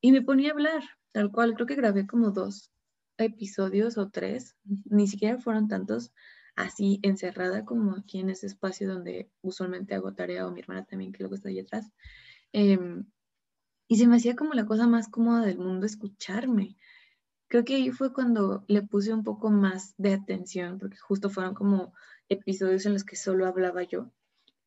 [0.00, 1.54] y me ponía a hablar, tal cual.
[1.54, 2.70] Creo que grabé como dos
[3.18, 6.12] episodios o tres, ni siquiera fueron tantos,
[6.56, 11.12] así encerrada como aquí en ese espacio donde usualmente hago tarea o mi hermana también
[11.12, 11.90] que luego está ahí atrás.
[12.52, 13.06] Em,
[13.88, 16.76] Y se me hacía como la cosa más cómoda del mundo escucharme.
[17.48, 21.54] Creo que ahí fue cuando le puse un poco más de atención, porque justo fueron
[21.54, 21.94] como
[22.28, 24.12] episodios en los que solo hablaba yo.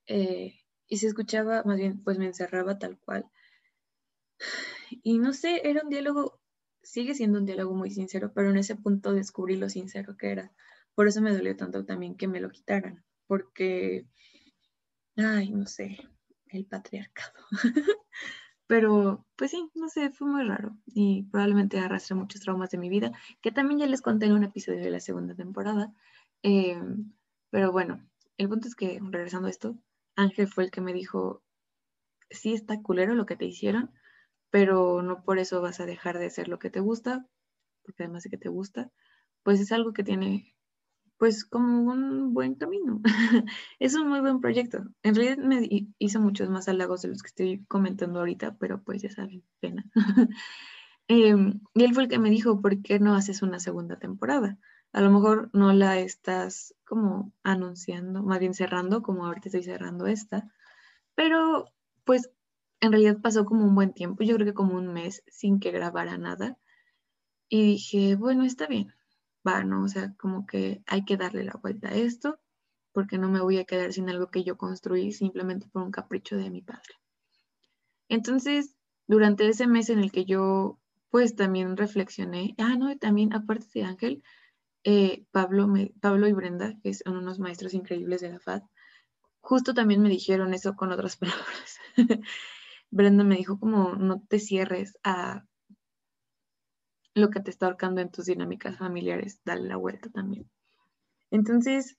[0.08, 3.30] Eh, y se escuchaba, más bien, pues me encerraba tal cual.
[5.04, 6.40] Y no sé, era un diálogo,
[6.82, 10.54] sigue siendo un diálogo muy sincero, pero en ese punto descubrí lo sincero que era.
[10.96, 14.08] Por eso me dolió tanto también que me lo quitaran, porque,
[15.16, 15.98] ay, no sé,
[16.50, 17.34] el patriarcado.
[18.68, 22.90] Pero, pues sí, no sé, fue muy raro y probablemente arrastré muchos traumas de mi
[22.90, 25.94] vida, que también ya les conté en un episodio de la segunda temporada.
[26.44, 27.14] Em,
[27.50, 28.08] pero bueno,
[28.38, 29.78] el punto es que, regresando a esto,
[30.16, 31.44] Ángel fue el que me dijo,
[32.30, 33.92] sí está culero lo que te hicieron,
[34.50, 37.28] pero no por eso vas a dejar de hacer lo que te gusta,
[37.84, 38.92] porque además de que te gusta,
[39.44, 40.56] pues es algo que tiene
[41.18, 43.02] pues como un buen camino.
[43.80, 44.84] es un muy buen proyecto.
[45.04, 49.02] En realidad me hizo muchos más halagos de los que estoy comentando ahorita, pero pues
[49.02, 49.86] ya saben, pena.
[51.10, 54.60] Em, y él fue el que me dijo, ¿por qué no haces una segunda temporada?
[54.94, 60.08] A lo mejor no la estás como anunciando, más bien cerrando, como ahorita estoy cerrando
[60.08, 60.52] esta,
[61.16, 61.72] pero
[62.04, 62.30] pues
[62.80, 65.72] en realidad pasó como un buen tiempo, yo creo que como un mes sin que
[65.72, 66.58] grabara nada.
[67.50, 68.94] Y dije, bueno, está bien,
[69.48, 69.84] va, ¿no?
[69.84, 72.40] O sea, como que hay que darle la vuelta a esto,
[72.92, 76.36] porque no me voy a quedar sin algo que yo construí simplemente por un capricho
[76.38, 76.96] de mi padre.
[78.10, 78.76] Entonces,
[79.08, 83.84] durante ese mes en el que yo, pues también reflexioné, ah, no, también aparte de
[83.84, 84.24] Ángel,
[84.90, 85.68] eh, Pablo,
[86.00, 88.62] Pablo y Brenda, que son unos maestros increíbles de la FAD,
[89.42, 91.78] justo también me dijeron eso con otras palabras.
[92.90, 95.44] Brenda me dijo como no te cierres a
[97.16, 100.50] lo que te está ahorcando en tus dinámicas familiares, dale la vuelta también.
[101.32, 101.98] Entonces,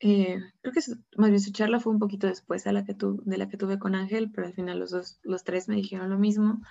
[0.00, 0.80] eh, creo que
[1.16, 3.58] más bien su charla fue un poquito después a la que tu, de la que
[3.58, 6.62] tuve con Ángel, pero al final los dos, los tres me dijeron lo mismo.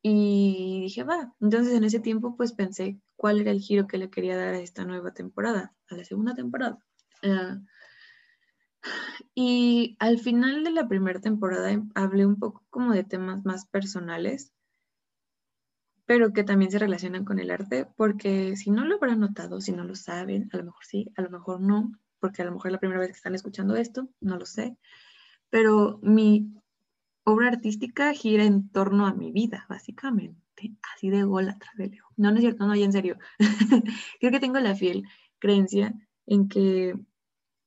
[0.00, 4.10] Y dije, va, entonces en ese tiempo pues pensé cuál era el giro que le
[4.10, 6.76] quería dar a esta nueva temporada, a la segunda temporada.
[7.22, 7.60] Ah,
[9.32, 14.52] y al final de la primera temporada hablé un poco como de temas más personales,
[16.04, 19.70] pero que también se relacionan con el arte, porque si no lo habrán notado, si
[19.70, 22.70] no lo saben, a lo mejor sí, a lo mejor no, porque a lo mejor
[22.70, 24.76] es la primera vez que están escuchando esto, no lo sé,
[25.48, 26.52] pero mi
[27.22, 30.41] obra artística gira en torno a mi vida, básicamente,
[30.94, 32.04] así de gol de Leo.
[32.16, 33.18] No, no es cierto, no, ya en serio.
[34.20, 35.04] Creo que tengo la fiel
[35.38, 35.94] creencia
[36.26, 36.94] en que,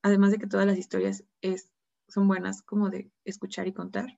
[0.01, 1.71] además de que todas las historias es,
[2.07, 4.17] son buenas como de escuchar y contar,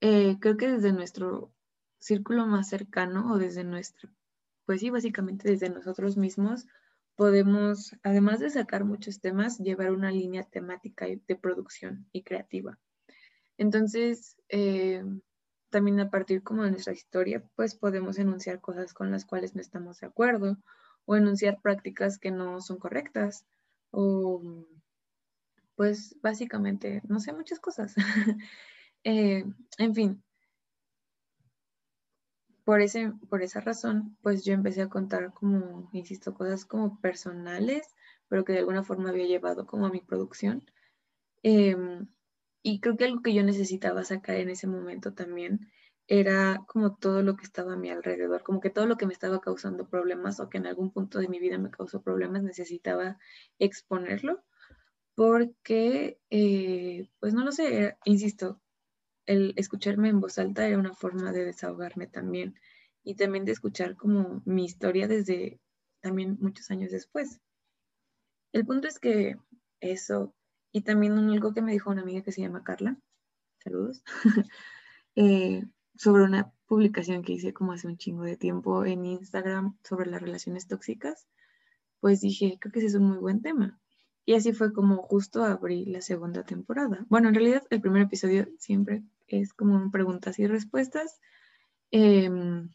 [0.00, 1.52] eh, creo que desde nuestro
[1.98, 4.10] círculo más cercano o desde nuestro,
[4.66, 6.66] pues sí, básicamente desde nosotros mismos,
[7.14, 12.78] podemos, además de sacar muchos temas, llevar una línea temática de producción y creativa.
[13.58, 15.04] Entonces, eh,
[15.72, 19.60] también a partir como de nuestra historia, pues podemos enunciar cosas con las cuales no
[19.60, 20.58] estamos de acuerdo
[21.06, 23.44] o enunciar prácticas que no son correctas
[23.90, 24.40] o
[25.74, 27.94] pues básicamente, no sé, muchas cosas.
[29.04, 29.44] Eh,
[29.78, 30.22] en fin,
[32.64, 37.88] por, ese, por esa razón, pues yo empecé a contar como, insisto, cosas como personales,
[38.28, 40.62] pero que de alguna forma había llevado como a mi producción.
[41.42, 42.06] Em,
[42.62, 45.70] y creo que algo que yo necesitaba sacar en ese momento también
[46.08, 49.12] era como todo lo que estaba a mi alrededor, como que todo lo que me
[49.12, 53.18] estaba causando problemas o que en algún punto de mi vida me causó problemas, necesitaba
[53.58, 54.42] exponerlo,
[55.14, 58.60] porque, eh, pues no lo sé, insisto,
[59.26, 62.54] el escucharme en voz alta era una forma de desahogarme también
[63.04, 65.60] y también de escuchar como mi historia desde
[66.00, 67.40] también muchos años después.
[68.52, 69.36] El punto es que
[69.80, 70.34] eso,
[70.72, 72.96] y también algo que me dijo una amiga que se llama Carla,
[73.62, 74.02] saludos,
[75.16, 80.10] eh, sobre una publicación que hice como hace un chingo de tiempo en Instagram sobre
[80.10, 81.28] las relaciones tóxicas,
[82.00, 83.78] pues dije, creo que ese es un muy buen tema.
[84.24, 87.04] Y así fue como justo abrí la segunda temporada.
[87.08, 91.20] Bueno, en realidad el primer episodio siempre es como preguntas y respuestas.
[91.90, 92.70] Em,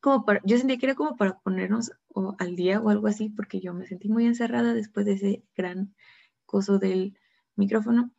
[0.00, 1.92] como para, yo sentía que era como para ponernos
[2.38, 5.94] al día o algo así, porque yo me sentí muy encerrada después de ese gran
[6.50, 7.16] coso del
[7.54, 8.12] micrófono.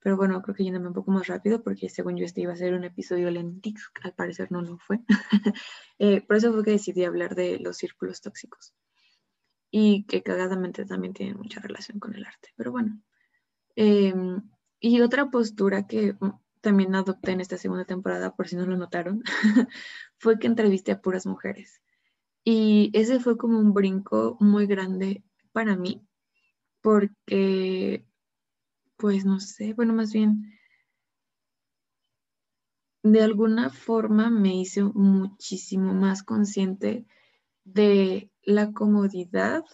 [0.00, 2.56] Pero bueno, creo que yéndome un poco más rápido, porque según yo este iba a
[2.56, 5.00] ser un episodio lentix, al parecer no lo fue.
[5.98, 8.74] Eh, por eso fue que decidí hablar de los círculos tóxicos
[9.70, 12.50] y que cagadamente también tienen mucha relación con el arte.
[12.54, 13.00] Pero bueno.
[13.76, 14.42] Em,
[14.78, 18.76] y otra postura que mm, también adopté en esta segunda temporada, por si no lo
[18.76, 19.22] notaron,
[20.18, 21.80] fue que entrevisté a puras mujeres.
[22.44, 26.06] Y ese fue como un brinco muy grande para mí,
[26.86, 28.06] porque,
[28.96, 30.52] pues no sé, bueno, más bien,
[33.02, 37.04] de alguna forma me hizo muchísimo más consciente
[37.64, 39.64] de la comodidad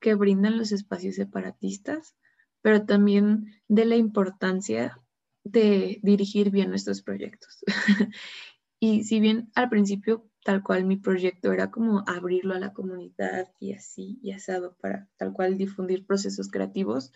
[0.00, 2.16] que brindan los espacios separatistas,
[2.60, 5.00] pero también de la importancia
[5.44, 7.62] de dirigir bien nuestros proyectos.
[8.80, 13.52] y si bien al principio tal cual mi proyecto era como abrirlo a la comunidad
[13.58, 17.12] y así, y asado para tal cual difundir procesos creativos,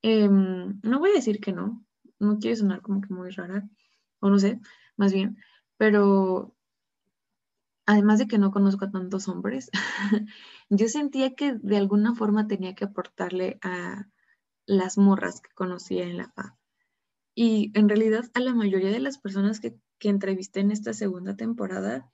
[0.00, 1.84] em, no voy a decir que no,
[2.18, 3.68] no quiero sonar como que muy rara,
[4.20, 4.58] o no sé,
[4.96, 5.36] más bien,
[5.76, 6.56] pero
[7.84, 9.70] además de que no conozco a tantos hombres,
[10.70, 14.08] yo sentía que de alguna forma tenía que aportarle a
[14.64, 16.52] las morras que conocía en la FAD.
[17.34, 21.36] Y en realidad a la mayoría de las personas que, que entrevisté en esta segunda
[21.36, 22.10] temporada,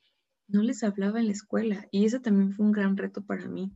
[0.49, 1.87] no les hablaba en la escuela.
[1.91, 3.73] Y eso también fue un gran reto para mí,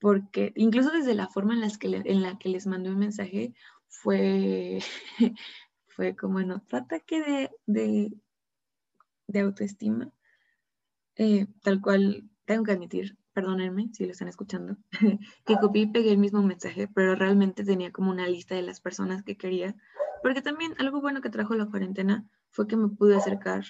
[0.00, 3.54] porque incluso desde la forma en, las que en la que les mandé un mensaje
[3.88, 4.78] fue,
[5.86, 8.12] fue como en otro ataque de,
[9.26, 10.10] de, autoestima,
[11.16, 14.76] eh, tal cual tengo que admitir, perdónenme si lo están escuchando,
[15.44, 18.80] que copié y pegué el mismo mensaje, pero realmente tenía como una lista de las
[18.80, 19.76] personas que quería,
[20.22, 23.64] porque también algo bueno que trajo la cuarentena fue que me pude acercar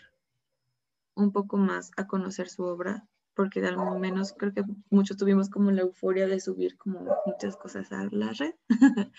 [1.17, 5.71] un poco más a conocer su obra, porque al menos creo que muchos tuvimos como
[5.73, 8.55] la euforia de subir como muchas cosas a la red.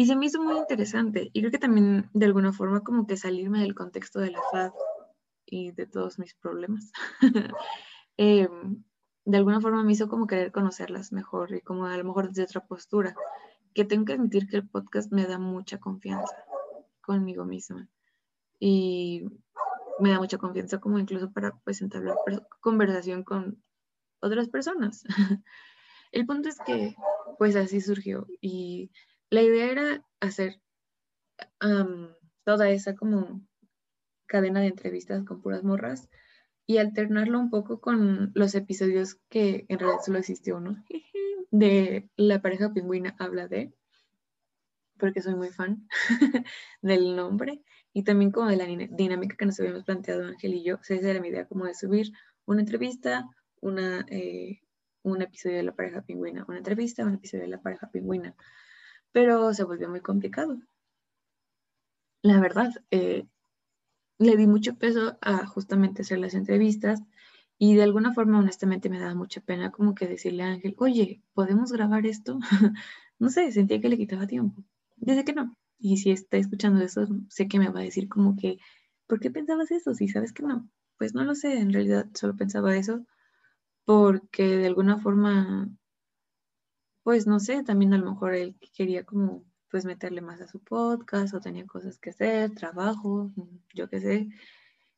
[0.00, 1.28] Y se me hizo muy interesante.
[1.34, 4.72] Y creo que también de alguna forma como que salirme del contexto de la FAD
[5.44, 6.90] y de todos mis problemas.
[8.16, 8.82] Em,
[9.26, 12.44] de alguna forma me hizo como querer conocerlas mejor y como a lo mejor desde
[12.44, 13.14] otra postura.
[13.74, 16.34] Que tengo que admitir que el podcast me da mucha confianza
[17.02, 17.86] conmigo misma.
[18.58, 19.26] Y
[20.00, 22.16] me da mucha confianza como incluso para pues entablar
[22.60, 23.62] conversación con
[24.20, 25.04] otras personas.
[26.12, 26.94] el punto es que
[27.38, 28.90] pues así surgió y
[29.30, 30.60] la idea era hacer
[32.44, 33.40] toda esa como
[34.26, 36.08] cadena de entrevistas con puras morras
[36.66, 40.84] y alternarlo un poco con los episodios que en realidad solo existió uno
[41.50, 43.72] de la pareja pingüina habla de
[45.00, 45.88] porque soy muy fan
[46.82, 50.78] del nombre y también como de la dinámica que nos habíamos planteado Ángel y yo.
[50.88, 52.12] esa era mi idea como de subir
[52.46, 53.26] una entrevista,
[54.10, 54.60] eh,
[55.02, 58.36] un episodio de la pareja pingüina, una entrevista, un episodio de la pareja pingüina
[59.12, 60.58] pero se volvió muy complicado.
[62.22, 63.26] La verdad, eh,
[64.18, 67.02] le di mucho peso a justamente hacer las entrevistas
[67.58, 71.22] y de alguna forma honestamente me daba mucha pena como que decirle a Ángel, oye,
[71.34, 72.38] ¿podemos grabar esto?
[73.18, 74.64] no sé, sentía que le quitaba tiempo.
[75.00, 75.56] Dice que no.
[75.78, 78.58] Y si está escuchando eso, sé que me va a decir como que,
[79.06, 79.94] ¿por qué pensabas eso?
[79.94, 80.68] Si sabes que no.
[80.98, 83.04] Pues no lo sé, en realidad solo pensaba eso
[83.84, 85.68] porque de alguna forma
[87.02, 90.60] pues no sé, también a lo mejor él quería como pues meterle más a su
[90.62, 93.32] podcast o tenía cosas que hacer, trabajo,
[93.74, 94.28] yo qué sé.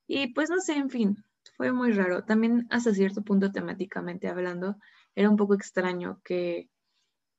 [0.06, 1.24] Y pues no sé, en fin,
[1.56, 2.24] fue muy raro.
[2.24, 4.76] También hasta cierto punto temáticamente hablando,
[5.14, 6.70] era un poco extraño que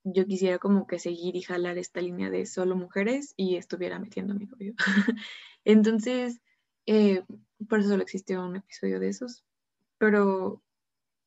[0.04, 4.34] yo quisiera como que seguir y jalar esta línea de solo mujeres y estuviera metiendo
[4.34, 4.74] mi rollo.
[5.66, 6.41] Entonces,
[6.86, 7.24] eh,
[7.70, 9.45] por eso solo existió un episodio de esos.
[9.97, 10.62] Pero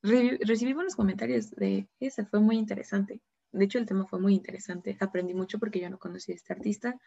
[0.02, 3.20] recibí buenos comentarios de esa, fue muy interesante.
[3.52, 4.96] De hecho, el tema fue muy interesante.
[5.00, 7.00] Aprendí mucho porque yo no conocía a este artista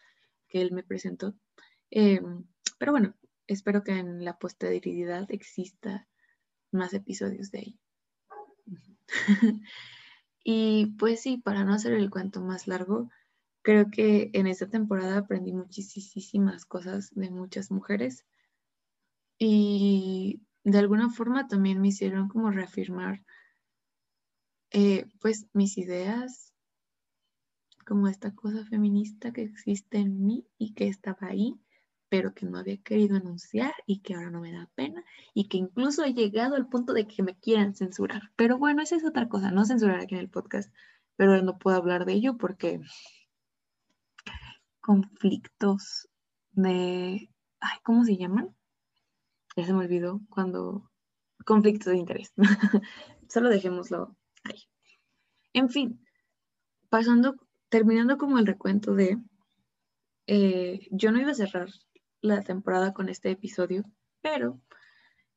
[0.48, 1.34] que él me presentó.
[1.90, 2.44] Em,
[2.78, 3.14] pero bueno,
[3.46, 6.08] espero que en la posteridad exista
[6.72, 7.78] más episodios de ahí.
[10.52, 13.08] y pues sí, para no hacer el cuento más largo,
[13.62, 18.26] creo que en esta temporada aprendí muchísimas cosas de muchas mujeres.
[19.38, 23.22] Y de alguna forma también me hicieron como reafirmar
[24.72, 26.52] eh, pues mis ideas,
[27.86, 31.60] como esta cosa feminista que existe en mí y que estaba ahí,
[32.10, 35.56] pero que no había querido anunciar y que ahora no me da pena y que
[35.56, 38.32] incluso he llegado al punto de que me quieran censurar.
[38.36, 40.74] Pero bueno, esa es otra cosa, no censurar aquí en el podcast,
[41.16, 42.80] pero no puedo hablar de ello porque
[44.80, 46.08] conflictos
[46.50, 47.30] de,
[47.60, 48.56] ay, ¿cómo se llaman?
[49.56, 50.90] Ya se me olvidó cuando
[51.46, 52.32] conflictos de interés.
[53.28, 54.64] Solo dejémoslo ahí.
[55.52, 56.04] En fin,
[56.88, 57.36] pasando,
[57.68, 59.16] terminando como el recuento de,
[60.26, 61.68] eh, yo no iba a cerrar
[62.20, 63.84] la temporada con este episodio,
[64.20, 64.60] pero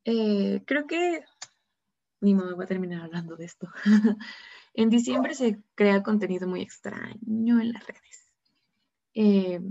[0.06, 1.24] eh, creo que
[2.20, 3.70] mi mamá va a terminar hablando de esto.
[4.74, 8.32] en diciembre se crea contenido muy extraño en las redes.
[9.14, 9.62] Eh,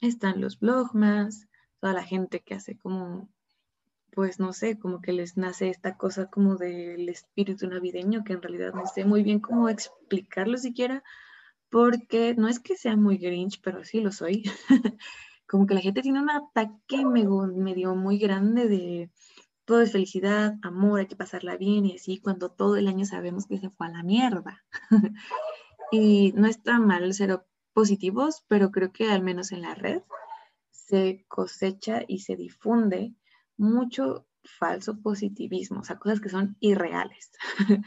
[0.00, 1.48] están los blogmas,
[1.80, 3.28] toda la gente que hace como
[4.12, 8.42] pues no sé, como que les nace esta cosa como del espíritu navideño, que en
[8.42, 11.02] realidad no sé muy bien cómo explicarlo siquiera,
[11.70, 14.42] porque no es que sea muy grinch, pero sí lo soy.
[15.52, 19.10] como que la gente tiene un ataque medio, muy grande de
[19.66, 23.46] todo es felicidad, amor, hay que pasarla bien y así, cuando todo el año sabemos
[23.46, 24.64] que se fue a la mierda.
[25.92, 27.44] y no está mal ser
[27.74, 30.00] positivos, pero creo que al menos en la red
[30.70, 33.14] se cosecha y se difunde
[33.58, 37.30] mucho falso positivismo, o sea, cosas que son irreales.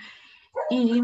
[0.69, 1.01] y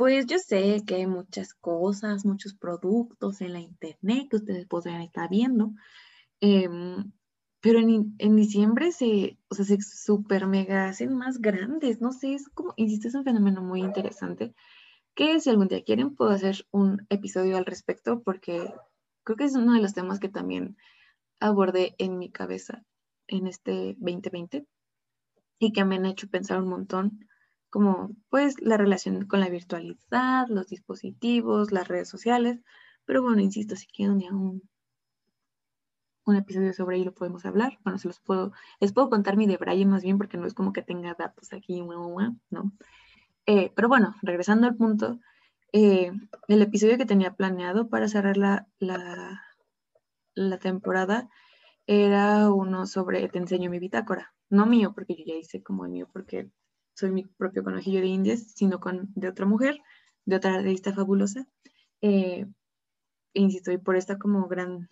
[0.00, 5.02] pues yo sé que hay muchas cosas, muchos productos en la internet que ustedes podrían
[5.02, 5.74] estar viendo,
[6.40, 7.12] em,
[7.60, 12.32] pero en, en, diciembre se, o sea, se super mega hacen más grandes, no sé,
[12.32, 14.54] es como, insisto, es un fenómeno muy interesante
[15.14, 18.72] que si algún día quieren puedo hacer un episodio al respecto porque
[19.22, 20.78] creo que es uno de los temas que también
[21.40, 22.86] abordé en mi cabeza
[23.26, 24.66] en este 2020
[25.58, 27.28] y que me han hecho pensar un montón
[27.70, 32.60] como pues la relación con la virtualidad, los dispositivos, las redes sociales.
[33.04, 34.62] Pero bueno, insisto, si quieren un,
[36.26, 37.78] un episodio sobre ello lo podemos hablar.
[37.84, 40.54] Bueno, se los puedo, les puedo contar mi de Brian más bien porque no es
[40.54, 42.72] como que tenga datos aquí, ¿no?
[43.46, 45.18] Eh, pero bueno, regresando al punto,
[45.72, 46.12] eh,
[46.48, 49.42] el episodio que tenía planeado para cerrar la, la,
[50.34, 51.28] la temporada
[51.86, 54.32] era uno sobre Te enseño mi bitácora.
[54.48, 56.50] No mío, porque yo ya hice como el mío, porque
[56.94, 59.80] soy mi propio conejillo de indias, sino con de otra mujer,
[60.24, 61.46] de otra revista fabulosa.
[62.02, 62.46] Eh,
[63.34, 64.88] insisto, y por esta como gran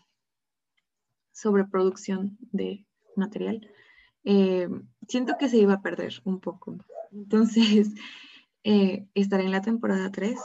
[1.32, 2.84] sobreproducción de
[3.16, 3.68] material,
[4.24, 4.68] eh,
[5.06, 6.76] siento que se iba a perder un poco.
[7.12, 7.94] Entonces,
[8.64, 10.38] eh, estaré en la temporada 3,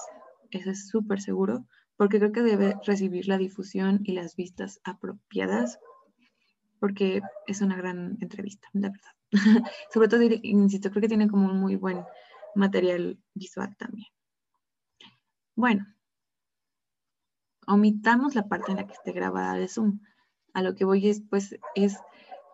[0.51, 1.65] eso es súper seguro,
[1.97, 5.79] porque creo que debe recibir la difusión y las vistas apropiadas,
[6.79, 9.11] porque es una gran entrevista, la verdad.
[9.93, 12.03] Sobre todo, insisto, creo que tiene como un muy buen
[12.55, 14.07] material visual también.
[15.55, 15.85] Bueno,
[17.67, 19.99] omitamos la parte en la que esté grabada de Zoom.
[20.53, 21.97] A lo que voy es, pues, es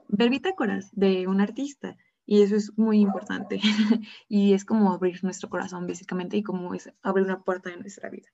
[0.08, 1.98] ver bitácoras de un artista.
[2.26, 3.60] Y eso es muy importante.
[4.28, 8.10] y es como abrir nuestro corazón, básicamente, y como es abrir una puerta de nuestra
[8.10, 8.28] vida.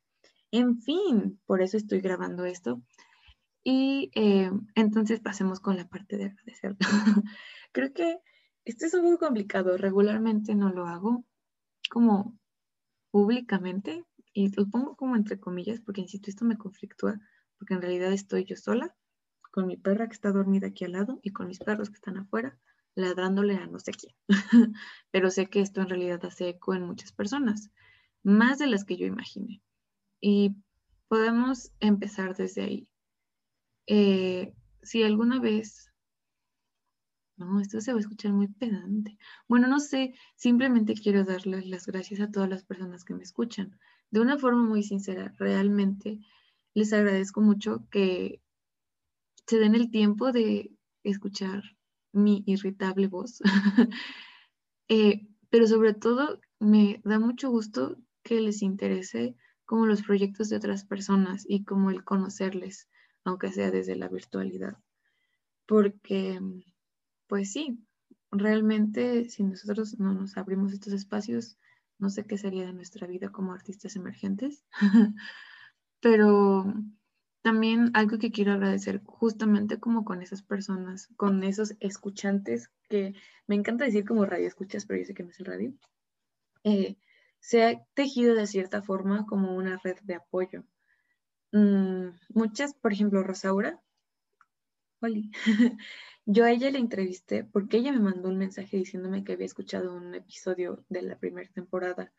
[0.51, 2.81] En fin, por eso estoy grabando esto.
[3.63, 6.75] Y eh, entonces pasemos con la parte de agradecer.
[7.71, 8.19] Creo que
[8.65, 9.77] esto es un poco complicado.
[9.77, 11.23] Regularmente no lo hago
[11.89, 12.37] como
[13.11, 14.03] públicamente
[14.33, 17.19] y lo pongo como entre comillas porque insisto, esto me conflictúa
[17.57, 18.93] porque en realidad estoy yo sola
[19.51, 22.17] con mi perra que está dormida aquí al lado y con mis perros que están
[22.17, 22.59] afuera
[22.95, 24.15] ladrándole a no sé quién.
[25.11, 27.69] Pero sé que esto en realidad hace eco en muchas personas,
[28.23, 29.61] más de las que yo imaginé.
[30.19, 30.55] Y
[31.07, 32.89] podemos empezar desde ahí.
[33.87, 35.91] Eh, si alguna vez
[37.37, 39.17] no, esto se va a escuchar muy pedante.
[39.47, 43.77] Bueno, no sé, simplemente quiero darles las gracias a todas las personas que me escuchan.
[44.09, 46.19] De una forma muy sincera, realmente
[46.73, 48.41] les agradezco mucho que
[49.47, 50.71] se den el tiempo de
[51.03, 51.63] escuchar
[52.11, 53.41] mi irritable voz.
[54.87, 60.57] Eh, pero sobre todo me da mucho gusto que les interese como los proyectos de
[60.57, 62.87] otras personas y como el conocerles,
[63.23, 64.77] aunque sea desde la virtualidad.
[65.65, 66.39] Porque
[67.27, 67.79] pues sí,
[68.31, 71.57] realmente si nosotros no nos abrimos estos espacios,
[71.97, 74.63] no sé qué sería de nuestra vida como artistas emergentes,
[75.99, 76.73] pero
[77.41, 83.13] también algo que quiero agradecer justamente como con esas personas, con esos escuchantes que
[83.47, 85.73] me encanta decir como radio escuchas, pero yo sé que no es el radio,
[86.63, 86.97] eh,
[87.39, 90.63] se ha tejido de cierta forma como una red de apoyo.
[91.51, 93.79] Mm, muchas, por ejemplo, Rosaura,
[95.01, 95.31] Oli,
[96.27, 99.95] Yo a ella le entrevisté porque ella me mandó un mensaje diciéndome que había escuchado
[99.95, 102.11] un episodio de la primera temporada.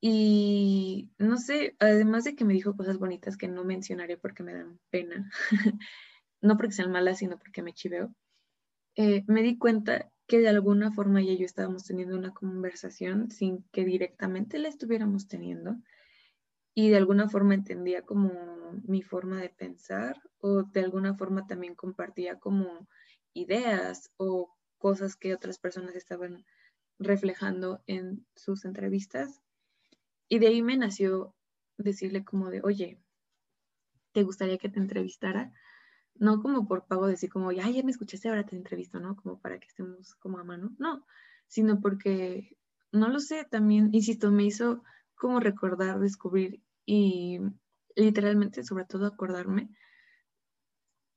[0.00, 4.54] Y no sé, además de que me dijo cosas bonitas que no mencionaré porque me
[4.54, 5.30] dan pena,
[6.40, 8.12] no porque sean malas, sino porque me chiveo,
[8.96, 13.30] eh, me di cuenta que de alguna forma ella y yo estábamos teniendo una conversación
[13.30, 15.76] sin que directamente la estuviéramos teniendo
[16.74, 18.32] y de alguna forma entendía como
[18.84, 22.88] mi forma de pensar o de alguna forma también compartía como
[23.34, 26.44] ideas o cosas que otras personas estaban
[26.98, 29.42] reflejando en sus entrevistas.
[30.28, 31.34] Y de ahí me nació
[31.78, 33.00] decirle como de, oye,
[34.12, 35.52] ¿te gustaría que te entrevistara?
[36.14, 39.16] No como por pago decir como, ya, ya me escuchaste, ahora te entrevisto, ¿no?
[39.16, 40.74] Como para que estemos como a mano.
[40.78, 41.06] No,
[41.46, 42.56] sino porque,
[42.92, 44.82] no lo sé, también, insisto, me hizo
[45.14, 47.40] como recordar, descubrir y
[47.96, 49.70] literalmente, sobre todo, acordarme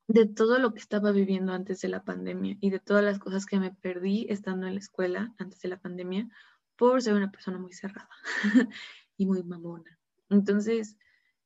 [0.08, 3.46] de todo lo que estaba viviendo antes de la pandemia y de todas las cosas
[3.46, 6.30] que me perdí estando en la escuela antes de la pandemia
[6.76, 8.10] por ser una persona muy cerrada
[9.18, 9.98] y muy mamona.
[10.30, 10.98] Entonces,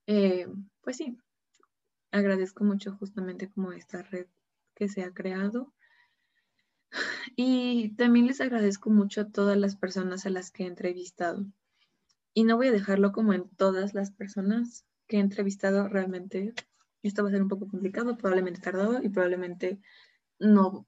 [0.07, 0.47] eh,
[0.81, 1.17] pues sí,
[2.11, 4.27] agradezco mucho justamente como esta red
[4.75, 5.73] que se ha creado.
[7.35, 11.45] Y también les agradezco mucho a todas las personas a las que he entrevistado.
[12.33, 16.53] Y no voy a dejarlo como en todas las personas que he entrevistado realmente.
[17.03, 19.81] Esto va a ser un poco complicado, probablemente tardado y probablemente
[20.39, 20.87] no.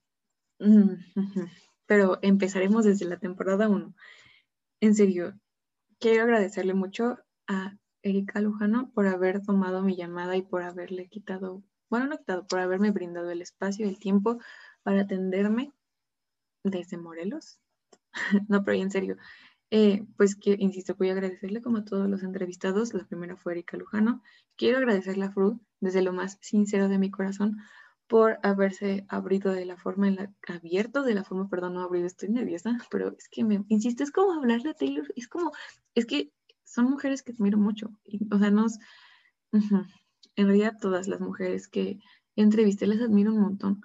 [0.59, 0.93] Mm,
[1.87, 3.93] Pero empezaremos desde la temporada 1.
[4.79, 5.37] En serio,
[5.99, 7.17] quiero agradecerle mucho
[7.47, 12.47] a Erika Lujano por haber tomado mi llamada y por haberle quitado, bueno, no quitado,
[12.47, 14.39] por haberme brindado el espacio el tiempo
[14.83, 15.73] para atenderme
[16.63, 17.59] desde Morelos.
[18.47, 19.17] no, pero en serio,
[19.71, 22.93] eh, pues que, insisto, voy a agradecerle como a todos los entrevistados.
[22.93, 24.21] La primera fue Erika Lujano.
[24.57, 27.57] Quiero agradecerle a Fru desde lo más sincero de mi corazón
[28.11, 32.05] por haberse abrido de la forma en la, abierto de la forma, perdón, no abrido,
[32.05, 35.53] estoy nerviosa, pero es que me, insisto, es como hablarle a Taylor, es como,
[35.95, 36.33] es que
[36.65, 37.89] son mujeres que admiro mucho,
[38.29, 38.79] o sea, nos,
[39.53, 41.99] en realidad todas las mujeres que
[42.35, 43.81] entrevisté las admiro un montón,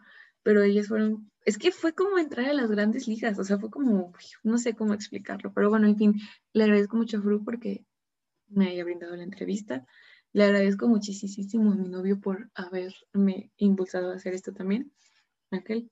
[0.47, 3.69] pero ellas fueron es que fue como entrar a las grandes ligas, o sea, fue
[3.69, 4.13] como,
[4.45, 6.15] no sé cómo explicarlo, pero bueno, en fin,
[6.53, 7.85] le agradezco mucho a Fru porque
[8.47, 9.85] me haya brindado la entrevista.
[10.33, 14.93] Le agradezco muchísimo a mi novio por haberme impulsado a hacer esto también.
[15.51, 15.91] Ángel,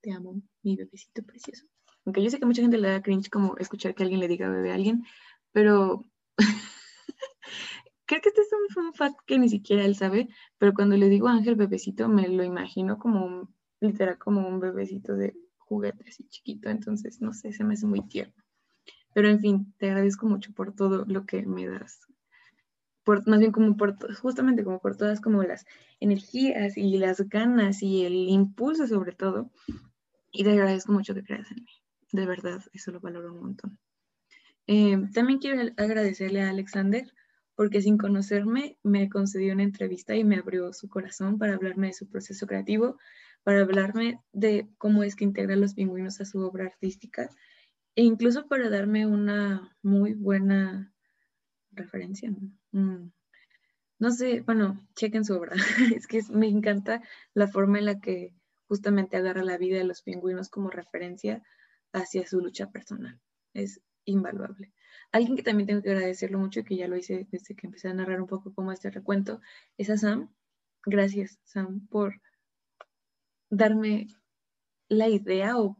[0.00, 1.66] te amo, mi bebecito precioso.
[2.06, 4.48] Aunque yo sé que mucha gente le da cringe como escuchar que alguien le diga
[4.48, 5.04] bebé a alguien,
[5.52, 6.02] pero
[8.06, 11.10] creo que este es un fun fact que ni siquiera él sabe, pero cuando le
[11.10, 13.50] digo Ángel bebecito me lo imagino como
[13.82, 18.00] literal como un bebecito de juguete así chiquito, entonces no sé, se me hace muy
[18.02, 18.34] tierno.
[19.14, 22.00] Pero en fin, te agradezco mucho por todo lo que me das.
[23.04, 25.66] Por, más bien como por, justamente como por todas como las
[26.00, 29.50] energías y las ganas y el impulso sobre todo.
[30.30, 31.72] Y te agradezco mucho que creas en mí.
[32.12, 33.78] De verdad, eso lo valoro un montón.
[34.66, 37.12] Eh, también quiero agradecerle a Alexander
[37.54, 41.92] porque sin conocerme me concedió una entrevista y me abrió su corazón para hablarme de
[41.92, 42.98] su proceso creativo,
[43.44, 47.28] para hablarme de cómo es que integra los pingüinos a su obra artística
[47.94, 50.92] e incluso para darme una muy buena
[51.72, 52.30] referencia.
[52.70, 53.10] Mm.
[53.98, 55.54] No sé, bueno, chequen su obra.
[55.96, 57.02] es que me encanta
[57.34, 58.34] la forma en la que
[58.66, 61.42] justamente agarra la vida de los pingüinos como referencia
[61.92, 63.20] hacia su lucha personal.
[63.52, 64.72] Es invaluable.
[65.12, 67.88] Alguien que también tengo que agradecerlo mucho y que ya lo hice desde que empecé
[67.88, 69.40] a narrar un poco como este recuento
[69.76, 70.30] es a Sam.
[70.84, 72.20] Gracias, Sam, por
[73.52, 74.06] darme
[74.88, 75.76] la idea o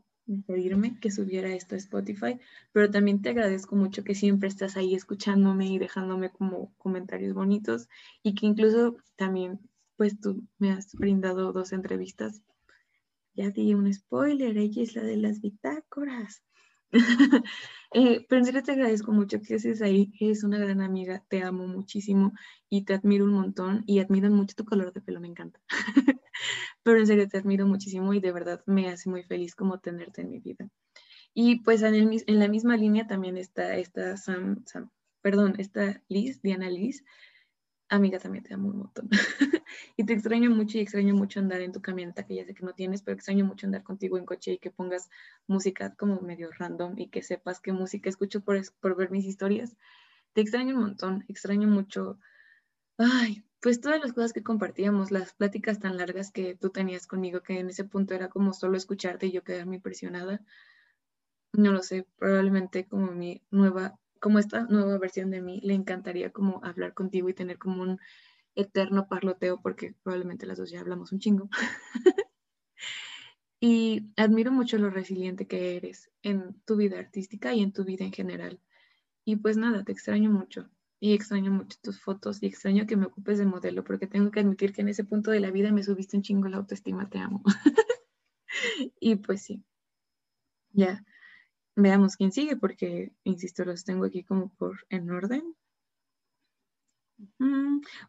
[0.47, 2.39] pedirme que subiera esto a Spotify,
[2.71, 7.89] pero también te agradezco mucho que siempre estás ahí escuchándome y dejándome como comentarios bonitos
[8.23, 9.59] y que incluso también
[9.97, 12.43] pues tú me has brindado dos entrevistas.
[13.35, 16.43] Ya di un spoiler, ella es la de las bitácoras.
[17.95, 21.43] Eh, pero en serio te agradezco mucho que estés ahí, eres una gran amiga, te
[21.43, 22.33] amo muchísimo
[22.71, 25.61] y te admiro un montón y admiro mucho tu color de pelo, me encanta.
[26.83, 30.23] pero en serio te admiro muchísimo y de verdad me hace muy feliz como tenerte
[30.23, 30.71] en mi vida.
[31.35, 34.91] Y pues en, en la misma línea también está esta Sam, Sam,
[35.21, 37.05] perdón, esta Liz, Diana Liz,
[37.97, 39.09] amiga, también te amo un montón.
[39.97, 42.65] y te extraño mucho y extraño mucho andar en tu camioneta, que ya sé que
[42.65, 45.11] no tienes, pero extraño mucho andar contigo en coche y que pongas
[45.47, 49.77] música como medio random y que sepas qué música escucho por, por ver mis historias.
[50.33, 52.19] Te extraño un montón, extraño mucho.
[52.99, 57.43] Ay, pues todas las cosas que compartíamos, las pláticas tan largas que tú tenías conmigo,
[57.43, 60.41] que en ese punto era como solo escucharte y yo quedarme impresionada.
[61.53, 66.31] No lo sé, probablemente como mi nueva como esta nueva versión de mí, le encantaría
[66.31, 67.99] como hablar contigo y tener como un
[68.55, 71.51] eterno parloteo, porque probablemente las dos ya hablamos un chingo.
[73.61, 78.05] y admiro mucho lo resiliente que eres en tu vida artística y en tu vida
[78.05, 78.61] en general.
[79.25, 80.71] Y pues nada, te extraño mucho.
[81.01, 84.39] Y extraño mucho tus fotos y extraño que me ocupes de modelo, porque tengo que
[84.39, 87.19] admitir que en ese punto de la vida me subiste un chingo la autoestima, te
[87.19, 87.43] amo.
[89.01, 89.65] y pues sí,
[90.71, 91.05] ya
[91.77, 95.57] Veamos quién sigue, porque, insisto, los tengo aquí como por en orden.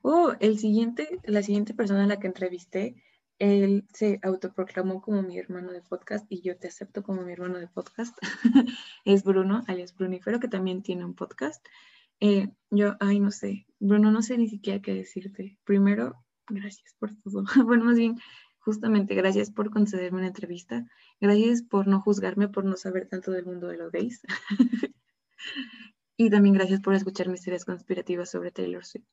[0.02, 2.96] Oh, el siguiente, la siguiente persona a la que entrevisté,
[3.40, 7.60] él se autoproclamó como mi hermano de podcast y yo te acepto como mi hermano
[7.60, 8.18] de podcast.
[9.06, 11.66] es Bruno, alias Brunifero, que también tiene un podcast.
[12.20, 15.58] Eh, yo, ay, no sé, Bruno, no sé ni siquiera qué decirte.
[15.64, 16.16] Primero,
[16.48, 17.44] gracias por todo.
[17.66, 18.18] bueno, más bien,
[18.64, 20.86] justamente gracias por concederme una entrevista,
[21.20, 24.22] gracias por no juzgarme por no saber tanto del mundo de los gays.
[26.18, 29.06] y también gracias por escuchar mis historias conspirativas sobre Taylor Swift.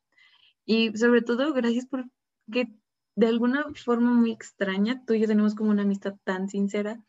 [0.64, 2.04] Y sobre todo, gracias por
[2.52, 2.72] que
[3.16, 7.02] de alguna forma muy extraña, tú y yo tenemos como una amistad tan sincera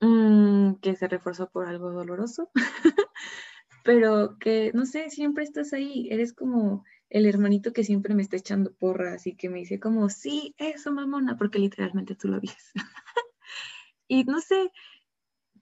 [0.00, 2.50] mm, que se reforzó por algo doloroso,
[3.84, 8.38] pero que, no sé, siempre estás ahí, eres como el hermanito que siempre me está
[8.38, 12.72] echando porras y que me dice como, sí, eso, mamona, porque literalmente tú lo dices.
[14.08, 14.72] y no sé,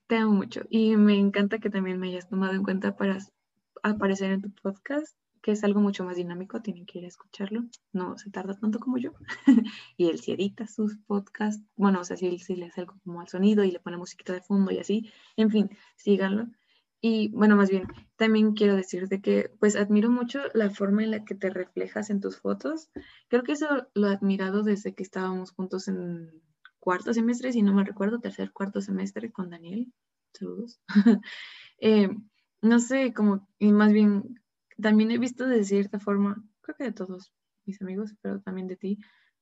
[0.07, 3.18] te amo mucho y me encanta que también me hayas tomado en cuenta para
[3.82, 7.64] aparecer en tu podcast, que es algo mucho más dinámico, tienen que ir a escucharlo,
[7.92, 9.14] no se tarda tanto como yo.
[9.96, 13.22] y él sí edita sus podcasts, bueno, o sea, si sí le hace algo como
[13.22, 16.46] al sonido y le pone musiquita de fondo y así, en fin, síganlo.
[17.03, 17.86] Y bueno, más bien,
[18.16, 22.20] también quiero decirte que pues admiro mucho la forma en la que te reflejas en
[22.20, 22.90] tus fotos.
[23.28, 26.30] Creo que eso lo he admirado desde que estábamos juntos en
[26.78, 29.92] cuarto semestre, si no me recuerdo, tercer, cuarto semestre con Daniel.
[30.32, 30.80] Saludos.
[31.82, 32.11] Eh,
[32.61, 34.38] no sé, como, y más bien,
[34.82, 37.32] también he visto de cierta forma, creo que de todos
[37.64, 38.98] mis amigos, pero también de ti,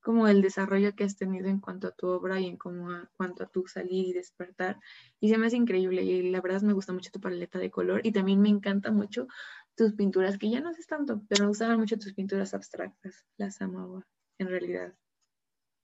[0.09, 3.07] como el desarrollo que has tenido en cuanto a tu obra y en como a,
[3.15, 4.79] cuanto a tu salir y despertar.
[5.19, 8.01] Y se me hace increíble y la verdad me gusta mucho tu paleta de color
[8.03, 9.27] y también me encanta mucho
[9.75, 13.23] tus pinturas, que ya no sé tanto, pero me gustaban mucho tus pinturas abstractas.
[13.37, 14.07] Las amaba,
[14.39, 14.95] en realidad.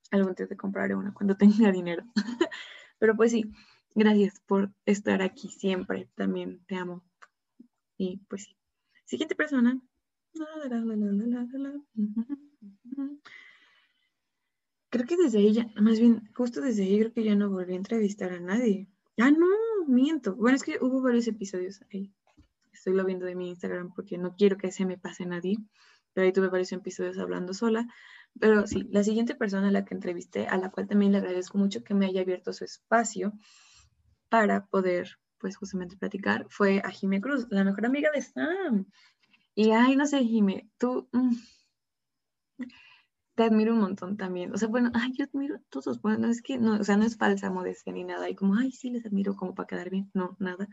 [0.10, 2.04] Algún día te compraré una cuando tenga dinero.
[2.98, 3.52] pero pues sí,
[3.94, 6.10] gracias por estar aquí siempre.
[6.16, 7.04] También te amo.
[7.96, 8.58] Y pues sí.
[9.04, 9.80] Siguiente persona.
[14.96, 17.76] Creo que desde ella, más bien, justo desde ahí creo que ya no volví a
[17.76, 18.88] entrevistar a nadie.
[19.18, 19.46] Ah, no,
[19.90, 20.38] miento.
[20.38, 22.14] Bueno, es que hubo varios episodios ahí.
[22.72, 25.58] Estoy lo viendo de mi Instagram porque no quiero que se me pase nadie.
[26.14, 27.86] Pero ahí tuve varios episodios hablando sola.
[28.40, 31.58] Pero sí, la siguiente persona a la que entrevisté, a la cual también le agradezco
[31.58, 33.34] mucho que me haya abierto su espacio
[34.30, 38.86] para poder, pues justamente platicar, fue a Jime Cruz, la mejor amiga de Sam.
[39.56, 41.10] Y ay, no sé, Jime, tú...
[41.12, 41.36] Mm,
[43.36, 44.54] te admiro un montón también.
[44.54, 46.02] O sea, bueno, ay, yo admiro a todos.
[46.02, 48.30] Bueno, no es que, no, o sea, no es falsa modestia ni nada.
[48.30, 50.10] Y como, ay, sí, les admiro como para quedar bien.
[50.14, 50.70] No, nada.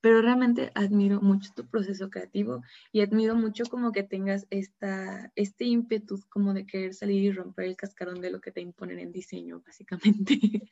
[0.00, 5.64] Pero realmente admiro mucho tu proceso creativo y admiro mucho como que tengas esta, este
[5.64, 9.10] ímpetu como de querer salir y romper el cascarón de lo que te imponen en
[9.10, 10.38] diseño, básicamente.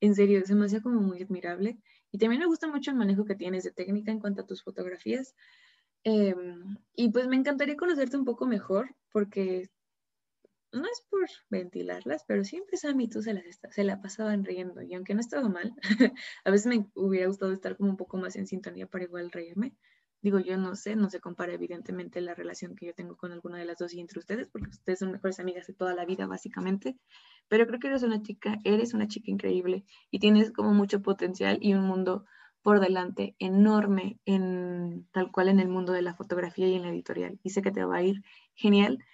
[0.00, 1.78] en serio, se me hacía como muy admirable.
[2.10, 4.62] Y también me gusta mucho el manejo que tienes de técnica en cuanto a tus
[4.62, 5.34] fotografías.
[6.04, 9.70] Em, y pues me encantaría conocerte un poco mejor porque
[10.72, 14.82] no es por ventilarlas, pero siempre Sam y tú se, las se la pasaban riendo.
[14.82, 15.74] Y aunque no estaba mal,
[16.44, 19.74] a veces me hubiera gustado estar como un poco más en sintonía para igual reírme.
[20.22, 23.58] Digo, yo no sé, no se compara evidentemente la relación que yo tengo con alguna
[23.58, 26.26] de las dos y entre ustedes, porque ustedes son mejores amigas de toda la vida,
[26.26, 26.96] básicamente.
[27.48, 31.58] Pero creo que eres una chica, eres una chica increíble y tienes como mucho potencial
[31.60, 32.24] y un mundo
[32.62, 36.90] por delante enorme en tal cual en el mundo de la fotografía y en la
[36.90, 37.40] editorial.
[37.42, 38.22] Y sé que te va a ir
[38.54, 39.04] genial.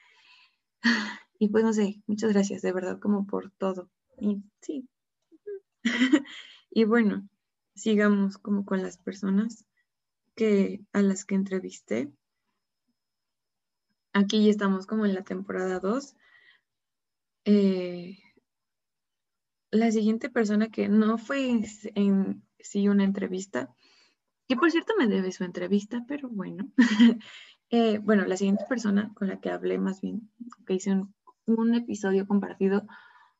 [1.39, 3.91] Y pues no sé, muchas gracias de verdad como por todo.
[4.19, 4.89] Y sí.
[6.71, 7.29] y bueno,
[7.75, 9.65] sigamos como con las personas
[10.35, 12.13] que a las que entrevisté.
[14.13, 16.17] Aquí ya estamos como en la temporada 2.
[17.45, 18.19] Eh,
[19.71, 23.75] la siguiente persona que no fue en sí una entrevista,
[24.49, 26.71] que por cierto me debe su entrevista, pero bueno.
[27.71, 30.31] Eh, bueno, la siguiente persona con la que hablé más bien,
[30.67, 31.15] que hice un
[31.49, 32.87] un episodio compartido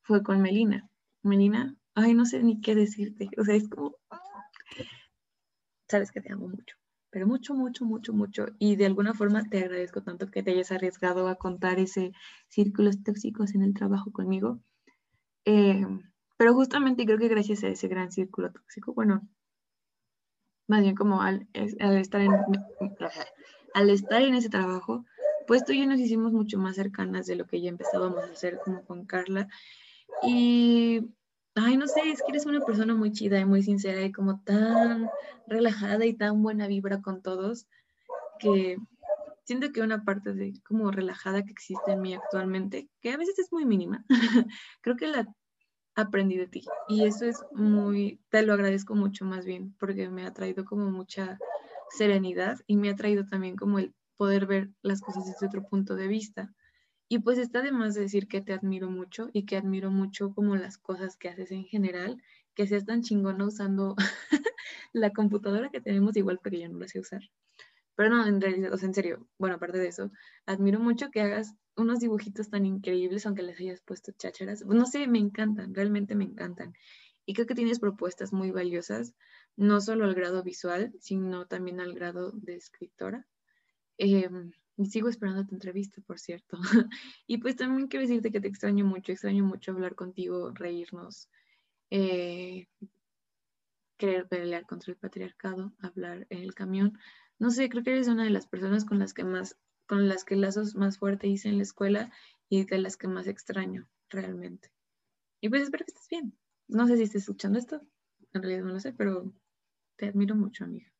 [0.03, 0.89] fue con Melina.
[1.23, 3.29] Melina, ay, no sé ni qué decirte.
[3.39, 3.97] O sea, es como,
[5.89, 6.77] sabes que te amo mucho,
[7.11, 8.47] pero mucho, mucho, mucho, mucho.
[8.59, 12.13] Y de alguna forma te agradezco tanto que te hayas arriesgado a contar ese
[12.49, 14.61] círculos tóxicos en el trabajo conmigo.
[15.45, 15.87] Eh,
[16.37, 19.29] pero justamente creo que gracias a ese gran círculo tóxico, bueno,
[20.69, 22.33] más bien como al, estar en,
[23.75, 25.05] al estar en ese trabajo,
[25.49, 28.33] pues tú y yo nos hicimos mucho más cercanas de lo que ya empezábamos a
[28.33, 29.49] hacer como con Carla.
[30.23, 31.09] Y,
[31.55, 34.43] ay, no sé, es que eres una persona muy chida y muy sincera y como
[34.43, 35.09] tan
[35.47, 37.67] relajada y tan buena vibra con todos
[38.39, 38.77] que
[39.45, 43.39] siento que una parte de como relajada que existe en mí actualmente, que a veces
[43.39, 44.05] es muy mínima,
[44.83, 45.35] creo que la
[45.95, 46.65] aprendí de ti.
[46.89, 50.91] Y eso es muy, te lo agradezco mucho más bien, porque me ha traído como
[50.91, 51.39] mucha
[51.91, 55.95] serenidad y me ha traído también como el poder ver las cosas desde otro punto
[55.95, 56.55] de vista.
[57.09, 60.57] Y pues está de más decir que te admiro mucho y que admiro mucho como
[60.57, 62.23] las cosas que haces en general,
[62.55, 63.97] que seas tan chingona usando
[64.93, 67.23] la computadora que tenemos igual porque yo no la sé usar.
[67.97, 70.13] Pero no, en realidad, o sea, en serio, bueno, aparte de eso,
[70.47, 74.65] admiro mucho que hagas unos dibujitos tan increíbles, aunque les hayas puesto chácharas.
[74.67, 76.75] No sé, me encantan, realmente me encantan.
[77.25, 79.15] Y creo que tienes propuestas muy valiosas,
[79.57, 83.27] no solo al grado visual, sino también al grado de escritora.
[83.99, 86.59] Em, y sigo esperando tu entrevista, por cierto.
[87.27, 91.29] y pues también quiero decirte que te extraño mucho, extraño mucho hablar contigo, reírnos,
[91.91, 92.69] eh,
[93.97, 96.99] querer pelear contra el patriarcado, hablar en el camión.
[97.41, 100.25] No sé, creo que eres una de las personas con las que más con las
[100.25, 102.13] que lazos más fuerte hice en la escuela
[102.51, 104.71] y de las que más extraño realmente.
[105.41, 106.37] Y pues espero que estés bien.
[106.69, 107.81] No sé si estás escuchando esto,
[108.35, 109.33] en realidad no lo sé, pero
[109.97, 110.93] te admiro mucho, amiga.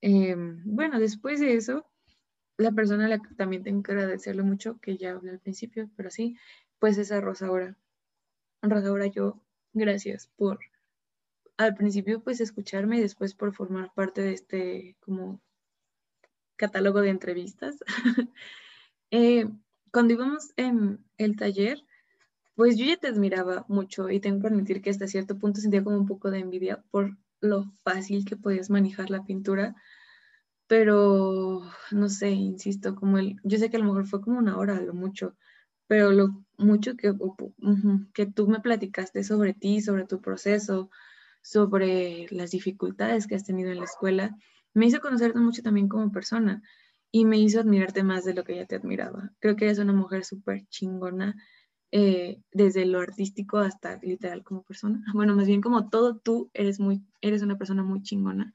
[0.00, 1.89] Em, bueno, después de eso,
[2.60, 5.90] la persona a la que también tengo que agradecerle mucho, que ya hablé al principio,
[5.96, 6.36] pero sí,
[6.78, 7.76] pues es a Rosaura.
[8.62, 9.40] Rosaura, yo,
[9.72, 10.58] gracias por
[11.56, 15.40] al principio pues escucharme y después por formar parte de este como
[16.56, 17.76] catálogo de entrevistas.
[19.12, 19.44] Eh,
[19.90, 21.82] cuando íbamos en el taller,
[22.54, 25.82] pues yo ya te admiraba mucho y tengo que admitir que hasta cierto punto sentía
[25.82, 29.74] como un poco de envidia por lo fácil que podías manejar la pintura,
[30.70, 34.56] pero no sé, insisto, como el, yo sé que a lo mejor fue como una
[34.56, 35.36] hora, lo mucho,
[35.88, 37.12] pero lo mucho que,
[38.14, 40.88] que tú me platicaste sobre ti, sobre tu proceso,
[41.42, 44.36] sobre las dificultades que has tenido en la escuela,
[44.72, 46.62] me hizo conocerte mucho también como persona
[47.10, 49.32] y me hizo admirarte más de lo que ya te admiraba.
[49.40, 51.34] Creo que eres una mujer súper chingona,
[51.90, 55.02] eh, desde lo artístico hasta literal como persona.
[55.16, 58.54] Bueno, más bien como todo tú eres, muy, eres una persona muy chingona.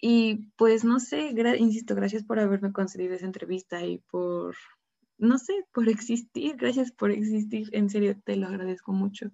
[0.00, 4.56] Y pues no sé, insisto, gracias por haberme concedido esa entrevista y por,
[5.18, 6.56] no sé, por existir.
[6.56, 7.68] Gracias por existir.
[7.72, 9.30] En serio, te lo agradezco mucho.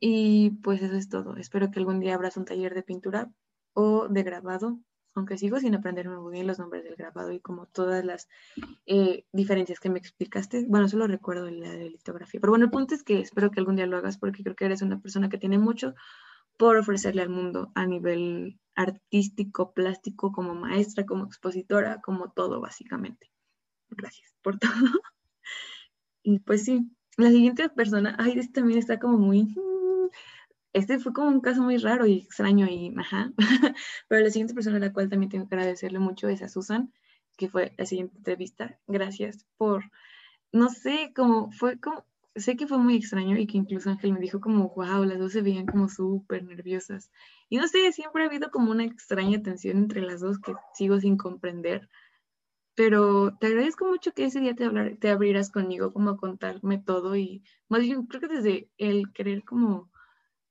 [0.00, 1.36] Y pues eso es todo.
[1.36, 3.30] Espero que algún día abras un taller de pintura
[3.74, 4.78] o de grabado,
[5.14, 8.28] aunque sigo sin aprenderme muy bien los nombres del grabado y como todas las
[8.86, 10.64] eh, diferencias que me explicaste.
[10.68, 12.40] Bueno, solo recuerdo la de litografía.
[12.40, 14.66] Pero bueno, el punto es que espero que algún día lo hagas porque creo que
[14.66, 15.94] eres una persona que tiene mucho
[16.58, 23.30] por ofrecerle al mundo a nivel artístico, plástico, como maestra, como expositora, como todo básicamente.
[23.90, 25.00] Gracias por todo.
[26.22, 29.54] Y pues sí, la siguiente persona, ay, este también está como muy
[30.76, 33.32] este fue como un caso muy raro y extraño y ajá.
[34.08, 36.92] Pero la siguiente persona a la cual también tengo que agradecerle mucho es a Susan,
[37.38, 38.78] que fue la siguiente entrevista.
[38.86, 39.84] Gracias por,
[40.52, 42.04] no sé, como fue como,
[42.36, 45.32] sé que fue muy extraño y que incluso Ángel me dijo como, wow, las dos
[45.32, 47.10] se veían como súper nerviosas.
[47.48, 51.00] Y no sé, siempre ha habido como una extraña tensión entre las dos que sigo
[51.00, 51.88] sin comprender.
[52.74, 56.78] Pero te agradezco mucho que ese día te, hablar, te abrieras conmigo como a contarme
[56.78, 59.90] todo y más bien creo que desde el querer como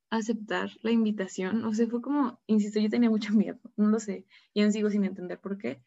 [0.09, 1.63] aceptar la invitación.
[1.65, 4.89] O sea, fue como, insisto, yo tenía mucho miedo, no lo sé, y aún sigo
[4.89, 5.81] sin entender por qué.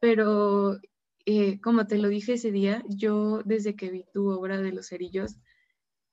[0.00, 0.80] Pero
[1.26, 4.88] eh, como te lo dije ese día, yo desde que vi tu obra de los
[4.88, 5.36] cerillos,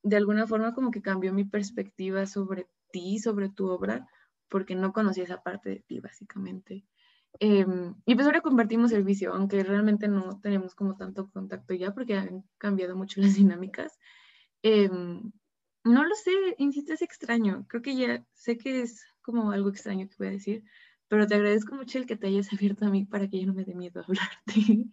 [0.04, 4.08] de alguna forma como que cambió mi perspectiva sobre ti, sobre tu obra,
[4.50, 6.86] porque no conocía esa parte de ti, básicamente.
[7.40, 11.94] Em, y pues ahora compartimos el vicio, aunque realmente no tenemos como tanto contacto ya,
[11.94, 13.98] porque han cambiado mucho las dinámicas.
[14.64, 15.32] Em,
[15.84, 17.66] no lo sé, insisto, es extraño.
[17.68, 20.64] Creo que ya sé que es como algo extraño que voy a decir,
[21.12, 23.54] pero te agradezco mucho el que te hayas abierto a mí para que yo no
[23.54, 24.86] me dé miedo a hablarte.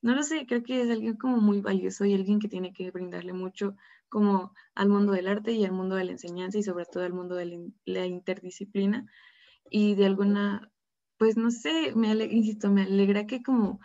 [0.00, 2.88] No lo sé, creo que es alguien como muy valioso y alguien que tiene que
[2.92, 3.74] brindarle mucho
[4.08, 7.12] como al mundo del arte y al mundo de la enseñanza y sobre todo al
[7.12, 9.06] mundo de la interdisciplina.
[9.68, 10.70] Y de alguna,
[11.16, 13.80] pues no sé, me insisto, me alegra que como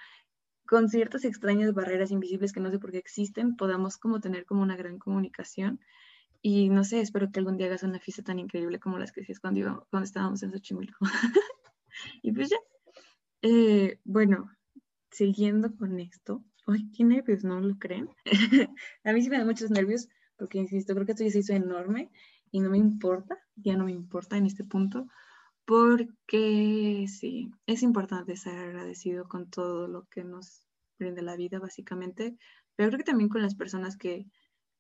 [0.68, 4.62] con ciertas extrañas barreras invisibles que no sé por qué existen, podamos como tener como
[4.62, 5.80] una gran comunicación
[6.44, 9.22] y no sé, espero que algún día hagas una fiesta tan increíble como las que
[9.22, 11.00] hacías cuando, cuando estábamos en Xochimilco.
[12.22, 12.58] y pues ya.
[13.42, 14.52] Eh, bueno,
[15.12, 16.44] siguiendo con esto.
[16.68, 18.10] Ay, qué nervios, ¿no lo creen?
[19.04, 21.54] a mí sí me da muchos nervios porque, insisto, creo que esto ya se hizo
[21.54, 22.12] enorme
[22.52, 25.08] y no me importa, ya no me importa en este punto,
[25.66, 30.68] porque sí, es importante ser agradecido con todo lo que nos
[31.00, 32.38] brinda la vida, básicamente,
[32.76, 34.26] pero creo que también con las personas que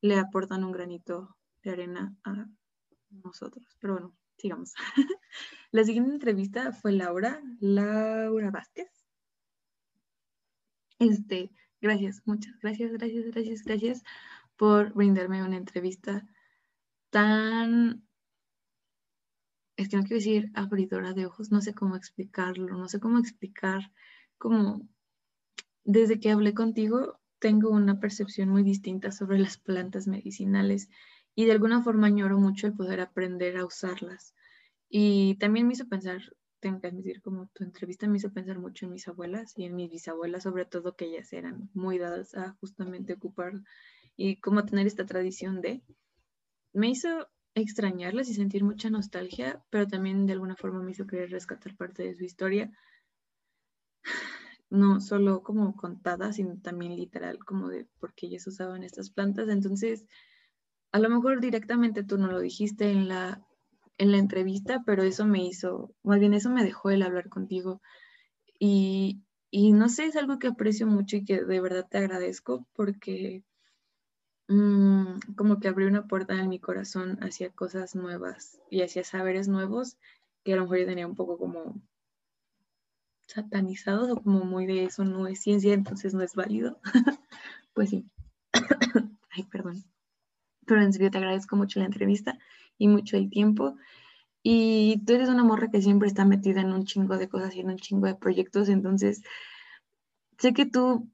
[0.01, 2.47] le aportan un granito de arena a
[3.09, 3.65] nosotros.
[3.79, 4.73] Pero bueno, sigamos.
[5.71, 8.89] la siguiente entrevista fue Laura, Laura Vázquez.
[10.99, 14.03] Este, gracias, muchas gracias, gracias, gracias, gracias
[14.55, 16.27] por brindarme una entrevista
[17.09, 18.07] tan,
[19.75, 23.17] es que no quiero decir abridora de ojos, no sé cómo explicarlo, no sé cómo
[23.17, 23.91] explicar,
[24.37, 24.87] como
[25.83, 30.89] desde que hablé contigo tengo una percepción muy distinta sobre las plantas medicinales
[31.35, 34.33] y de alguna forma añoro mucho el poder aprender a usarlas.
[34.89, 36.21] Y también me hizo pensar,
[36.59, 39.75] tengo que admitir, como tu entrevista me hizo pensar mucho en mis abuelas y en
[39.75, 43.53] mis bisabuelas, sobre todo que ellas eran muy dadas a justamente ocupar
[44.15, 45.81] y como tener esta tradición de...
[46.73, 51.31] Me hizo extrañarlas y sentir mucha nostalgia, pero también de alguna forma me hizo querer
[51.31, 52.71] rescatar parte de su historia,
[54.69, 59.49] no solo como contada, sino también literal, como de por qué ellas usaban estas plantas.
[59.49, 60.05] Entonces,
[60.91, 63.41] a lo mejor directamente tú no lo dijiste en la,
[63.97, 67.81] en la entrevista, pero eso me hizo, más bien eso me dejó el hablar contigo.
[68.59, 69.21] Y
[69.51, 73.43] y no sé, es algo que aprecio mucho y que de verdad te agradezco porque
[74.47, 79.49] mm, como que abrió una puerta en mi corazón hacia cosas nuevas y hacia saberes
[79.49, 79.97] nuevos
[80.45, 81.81] que a lo mejor yo tenía un poco como
[83.27, 86.79] satanizados o como muy de eso no es ciencia, entonces no es válido.
[87.73, 88.05] pues sí.
[89.31, 89.83] Ay, perdón.
[90.65, 92.37] Pero en serio te agradezco mucho la entrevista
[92.77, 93.75] y mucho el tiempo.
[94.43, 97.59] Y tú eres una morra que siempre está metida en un chingo de cosas y
[97.59, 99.21] en un chingo de proyectos, entonces
[100.39, 101.07] sé que tú,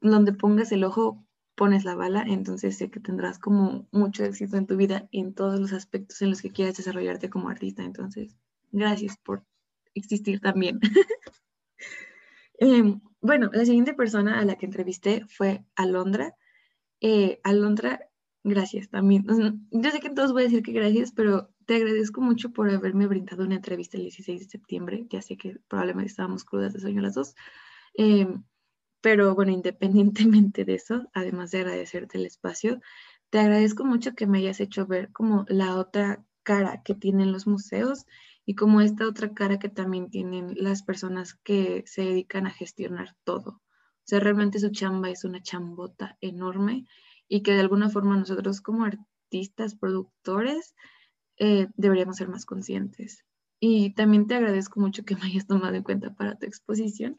[0.00, 1.24] donde pongas el ojo,
[1.54, 5.34] pones la bala, entonces sé que tendrás como mucho éxito en tu vida y en
[5.34, 7.84] todos los aspectos en los que quieras desarrollarte como artista.
[7.84, 8.36] Entonces,
[8.72, 9.44] gracias por
[9.94, 10.80] existir también.
[12.58, 16.36] Em, bueno, la siguiente persona a la que entrevisté fue Alondra.
[17.00, 18.08] Eh, Alondra,
[18.44, 19.24] gracias también.
[19.70, 23.06] Yo sé que todos voy a decir que gracias, pero te agradezco mucho por haberme
[23.06, 25.06] brindado una entrevista el 16 de septiembre.
[25.10, 27.34] Ya sé que probablemente estábamos crudas de sueño las dos.
[27.94, 28.44] Em,
[29.00, 32.80] pero bueno, independientemente de eso, además de agradecerte el espacio,
[33.30, 37.46] te agradezco mucho que me hayas hecho ver como la otra cara que tienen los
[37.46, 38.06] museos
[38.46, 43.16] y como esta otra cara que también tienen las personas que se dedican a gestionar
[43.24, 43.50] todo.
[43.50, 46.86] O sea, realmente su chamba es una chambota enorme
[47.28, 50.74] y que de alguna forma nosotros como artistas, productores,
[51.38, 53.24] eh, deberíamos ser más conscientes.
[53.60, 57.18] Y también te agradezco mucho que me hayas tomado en cuenta para tu exposición.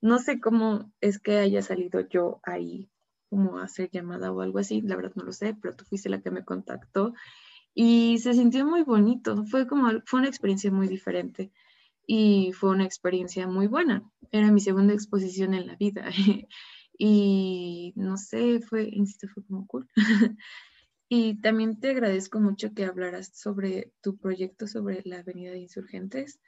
[0.00, 2.90] No sé cómo es que haya salido yo ahí
[3.30, 6.08] como a hacer llamada o algo así, la verdad no lo sé, pero tú fuiste
[6.08, 7.14] la que me contactó
[7.74, 11.50] y se sintió muy bonito, fue como, fue una experiencia muy diferente
[12.06, 14.04] y fue una experiencia muy buena.
[14.30, 16.08] Era mi segunda exposición en la vida
[16.98, 19.88] y no sé, fue, insisto, fue como cool.
[21.08, 26.40] y también te agradezco mucho que hablaras sobre tu proyecto sobre la Avenida de Insurgentes,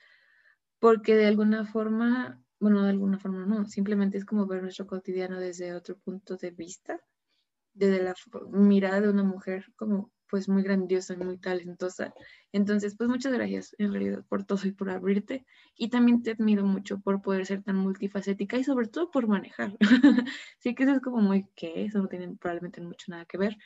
[0.78, 5.40] porque de alguna forma, bueno, de alguna forma no, simplemente es como ver nuestro cotidiano
[5.40, 7.00] desde otro punto de vista,
[7.74, 8.14] desde la
[8.50, 12.14] mirada de una mujer como pues muy grandiosa y muy talentosa.
[12.52, 15.44] Entonces, pues muchas gracias en realidad por todo y por abrirte.
[15.76, 19.76] Y también te admiro mucho por poder ser tan multifacética y sobre todo por manejar.
[20.58, 23.56] sí que eso es como muy que eso no tiene probablemente mucho nada que ver,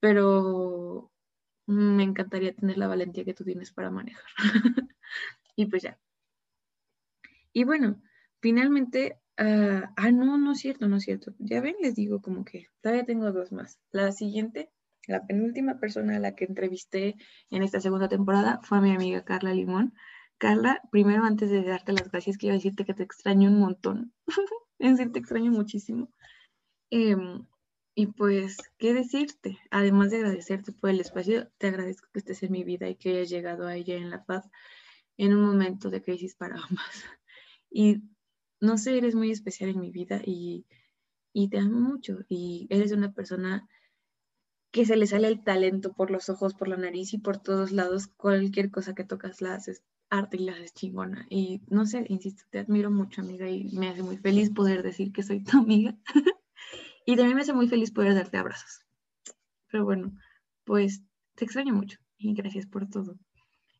[0.00, 1.10] pero
[1.66, 4.24] me encantaría tener la valentía que tú tienes para manejar.
[5.56, 5.98] y pues ya.
[7.52, 8.00] Y bueno,
[8.40, 11.34] finalmente, ah, ah, no, no es cierto, no es cierto.
[11.38, 13.78] Ya ven, les digo como que todavía tengo dos más.
[13.90, 14.70] La siguiente
[15.08, 17.16] la penúltima persona a la que entrevisté
[17.50, 19.94] en esta segunda temporada fue a mi amiga Carla Limón.
[20.36, 24.12] Carla, primero antes de darte las gracias, quiero decirte que te extraño un montón.
[24.78, 26.12] en serio, te extraño muchísimo.
[26.90, 27.46] Em,
[27.94, 29.58] y pues, ¿qué decirte?
[29.70, 33.10] Además de agradecerte por el espacio, te agradezco que estés en mi vida y que
[33.10, 34.48] hayas llegado a ella en la paz
[35.16, 36.68] en un momento de crisis para ambas.
[37.70, 38.02] Y
[38.60, 40.66] no sé, eres muy especial en mi vida y,
[41.34, 42.20] y te amo mucho.
[42.28, 43.68] Y eres una persona
[44.78, 47.72] que se le sale el talento por los ojos, por la nariz y por todos
[47.72, 48.06] lados.
[48.06, 51.26] Cualquier cosa que tocas la haces arte y la haces chingona.
[51.28, 55.10] Y no sé, insisto, te admiro mucho, amiga, y me hace muy feliz poder decir
[55.10, 55.96] que soy tu amiga.
[57.06, 58.86] y también me hace muy feliz poder darte abrazos.
[59.68, 60.12] Pero bueno,
[60.62, 61.02] pues
[61.34, 63.18] te extraño mucho y gracias por todo.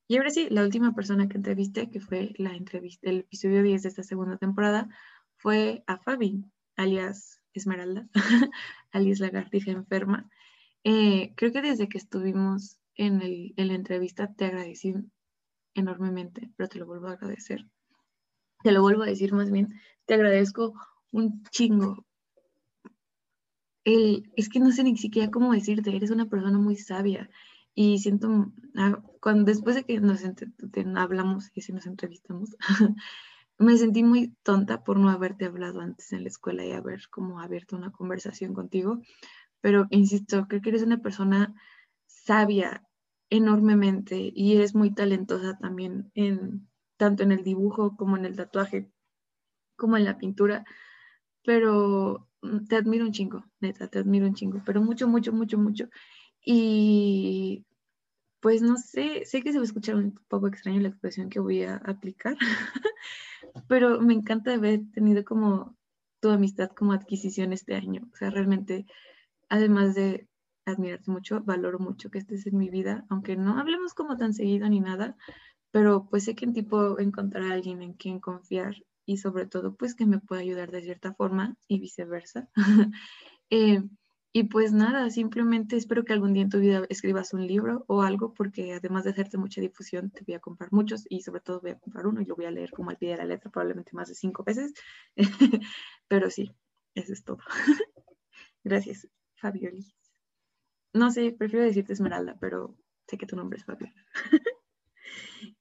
[0.08, 3.84] Y ahora sí, la última persona que entrevisté, que fue la entrevista, el episodio 10
[3.84, 4.88] de esta segunda temporada,
[5.36, 6.44] fue a Fabi,
[6.74, 8.08] alias Esmeralda,
[8.90, 10.28] alias Lagartija Enferma.
[10.84, 14.94] Eh, creo que desde que estuvimos en, el, en la entrevista te agradecí
[15.74, 17.66] enormemente, pero te lo vuelvo a agradecer.
[18.62, 19.68] Te lo vuelvo a decir más bien,
[20.04, 20.74] te agradezco
[21.12, 22.04] un chingo.
[23.84, 27.30] El, es que no sé ni siquiera cómo decirte, eres una persona muy sabia
[27.74, 30.20] y siento, ah, cuando, después de que nos
[30.96, 32.56] hablamos y si nos entrevistamos,
[33.58, 37.40] me sentí muy tonta por no haberte hablado antes en la escuela y haber como
[37.40, 39.00] abierto una conversación contigo,
[39.60, 41.54] pero insisto, creo que eres una persona
[42.06, 42.82] sabia
[43.30, 48.90] enormemente y eres muy talentosa también en tanto en el dibujo como en el tatuaje,
[49.76, 50.64] como en la pintura,
[51.44, 55.58] pero mm, te admiro un chingo, neta, te admiro un chingo, pero mucho, mucho, mucho,
[55.58, 55.88] mucho.
[56.44, 57.66] Y
[58.40, 61.40] pues no sé, sé que se va a escuchar un poco extraño la expresión que
[61.40, 62.36] voy a aplicar,
[63.68, 65.76] pero me encanta haber tenido como
[66.20, 68.08] tu amistad como adquisición este año.
[68.12, 68.86] O sea, realmente
[69.48, 70.28] además de
[70.66, 74.68] admirarte mucho, valoro mucho que estés en mi vida, aunque no hablemos como tan seguido
[74.68, 75.16] ni nada,
[75.70, 78.74] pero pues sé que en tipo encontrar a alguien en quien confiar
[79.06, 82.48] y sobre todo pues que me pueda ayudar de cierta forma y viceversa.
[83.50, 83.82] Eh,
[84.32, 88.02] Y pues nada, simplemente espero que algún día en tu vida escribas un libro o
[88.02, 91.60] algo, porque además de hacerte mucha difusión, te voy a comprar muchos y sobre todo
[91.60, 93.50] voy a comprar uno y lo voy a leer como al pie de la letra,
[93.50, 94.74] probablemente más de cinco veces.
[96.08, 96.54] Pero sí,
[96.94, 97.38] eso es todo.
[98.64, 99.08] Gracias,
[99.40, 99.86] Fabioli.
[100.92, 102.76] No sé, prefiero decirte Esmeralda, pero
[103.06, 103.94] sé que tu nombre es Fabiola.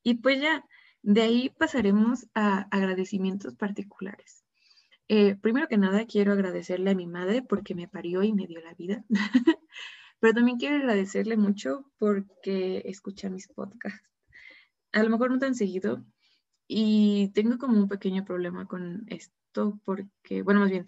[0.03, 0.65] y pues ya,
[1.01, 4.43] de ahí pasaremos a agradecimientos particulares.
[5.09, 8.59] Eh, primero que nada, quiero agradecerle a mi madre porque me parió y me dio
[8.61, 9.05] la vida.
[10.19, 14.03] Pero también quiero agradecerle mucho porque escucha mis podcasts.
[14.91, 16.03] A lo mejor no tan seguido.
[16.67, 20.87] Y tengo como un pequeño problema con esto porque, bueno, más bien,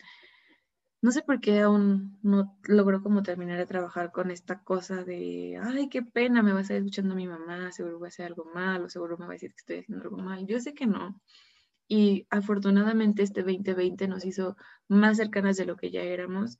[1.02, 5.60] no sé por qué aún no logro como terminar de trabajar con esta cosa de,
[5.62, 8.45] ay, qué pena, me va a estar escuchando mi mamá, seguro voy a hacer algo
[8.54, 10.45] mal o seguro me va a decir que estoy haciendo algo mal.
[10.45, 11.22] Yo sé que no.
[11.88, 16.60] Y afortunadamente este 2020 nos hizo más cercanas de lo que ya éramos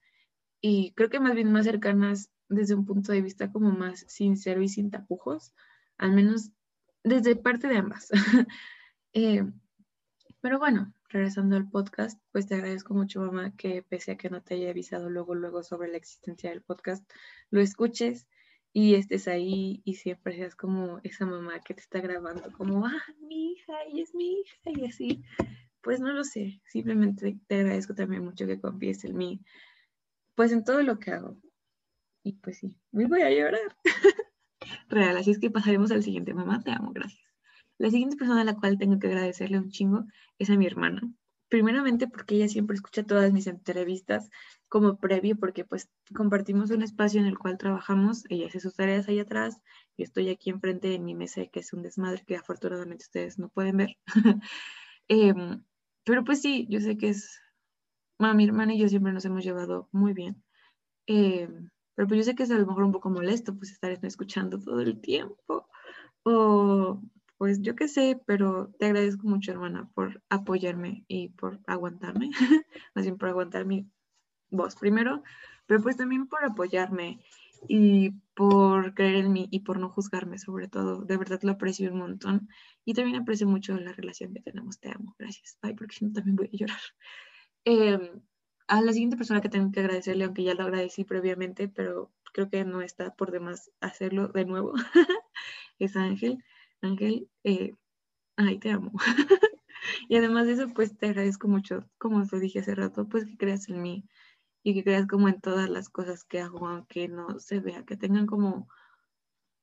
[0.62, 4.62] y creo que más bien más cercanas desde un punto de vista como más sincero
[4.62, 5.54] y sin tapujos,
[5.98, 6.52] al menos
[7.04, 8.10] desde parte de ambas.
[9.12, 9.44] Eh,
[10.42, 14.42] pero bueno, regresando al podcast, pues te agradezco mucho, mamá, que pese a que no
[14.42, 17.10] te haya avisado luego, luego sobre la existencia del podcast,
[17.50, 18.28] lo escuches
[18.72, 23.04] y estés ahí y siempre seas como esa mamá que te está grabando, como, ah,
[23.20, 25.24] mi hija, y es mi hija, y así.
[25.82, 29.42] Pues no lo sé, simplemente te agradezco también mucho que confíes en mí,
[30.36, 31.38] pues en todo lo que hago.
[32.24, 33.76] Y pues sí, me voy a llorar.
[34.90, 37.29] Real, así es que pasaremos al siguiente, mamá, te amo, gracias.
[37.80, 40.06] La siguiente persona a la cual tengo que agradecerle un chingo
[40.38, 41.02] es a mi hermana.
[41.48, 44.30] Primeramente porque ella siempre escucha todas mis entrevistas
[44.68, 49.08] como previo, porque pues compartimos un espacio en el cual trabajamos, ella hace sus tareas
[49.08, 49.62] ahí atrás,
[49.98, 53.50] yo estoy aquí enfrente en mi mesa, que es un desmadre que afortunadamente ustedes no
[53.50, 53.98] pueden ver.
[55.08, 55.64] Em,
[56.04, 57.42] pero pues sí, yo sé que es,
[58.20, 60.44] bueno, mi hermana y yo siempre nos hemos llevado muy bien.
[61.08, 63.92] Em, pero pues yo sé que es a lo mejor un poco molesto pues estar
[64.06, 65.68] escuchando todo el tiempo.
[66.24, 67.02] O
[67.40, 72.32] pues yo qué sé, pero te agradezco mucho, hermana, por apoyarme y por aguantarme,
[72.94, 73.90] más bien por aguantar mi
[74.50, 75.24] voz primero,
[75.66, 77.22] pero pues también por apoyarme
[77.70, 81.06] y por creer en mí y por no juzgarme, sobre todo.
[81.06, 82.50] De verdad lo aprecio un montón
[82.84, 84.82] y también aprecio mucho la relación que tenemos.
[84.82, 85.58] Te amo, gracias.
[85.62, 86.82] Bye, porque si no también voy a llorar.
[87.66, 88.22] Em,
[88.68, 92.50] a la siguiente persona que tengo que agradecerle, aunque ya lo agradecí previamente, pero creo
[92.50, 94.74] que no está por demás hacerlo de nuevo,
[95.80, 96.44] es Ángel.
[96.82, 97.74] Ángel, eh,
[98.38, 98.92] ay, te amo.
[100.10, 103.38] y además de eso, pues te agradezco mucho, como te dije hace rato, pues que
[103.38, 104.06] creas en mí
[104.64, 107.98] y que creas como en todas las cosas que hago, aunque no se vea, que
[107.98, 108.68] tengan como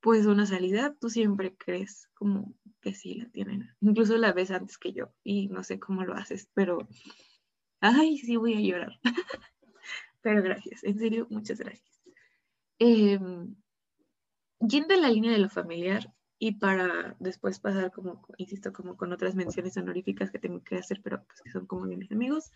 [0.01, 3.75] pues una salida, tú siempre crees como que sí la tienen.
[3.81, 6.87] Incluso la ves antes que yo y no sé cómo lo haces, pero
[7.81, 9.01] ay, sí voy a llorar.
[10.21, 12.01] pero gracias, en serio, muchas gracias.
[12.79, 13.19] Eh,
[14.61, 19.13] yendo en la línea de lo familiar, y para después pasar como, insisto, como con
[19.13, 22.53] otras menciones honoríficas que tengo que hacer, pero pues que son como mis amigos,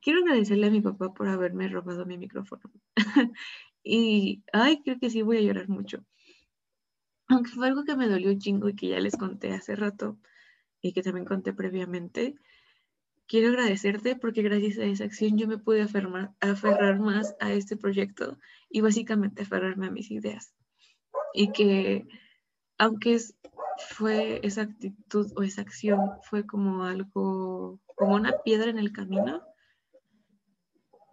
[0.00, 2.62] quiero agradecerle a mi papá por haberme robado mi micrófono.
[3.82, 6.04] y, ay, creo que sí voy a llorar mucho.
[7.28, 10.18] Aunque fue algo que me dolió un chingo y que ya les conté hace rato
[10.80, 12.36] y que también conté previamente,
[13.26, 18.38] quiero agradecerte porque gracias a esa acción yo me pude aferrar más a este proyecto
[18.70, 20.54] y básicamente aferrarme a mis ideas.
[21.34, 22.06] Y que
[22.78, 23.36] aunque es,
[23.78, 29.42] fue esa actitud o esa acción fue como algo, como una piedra en el camino,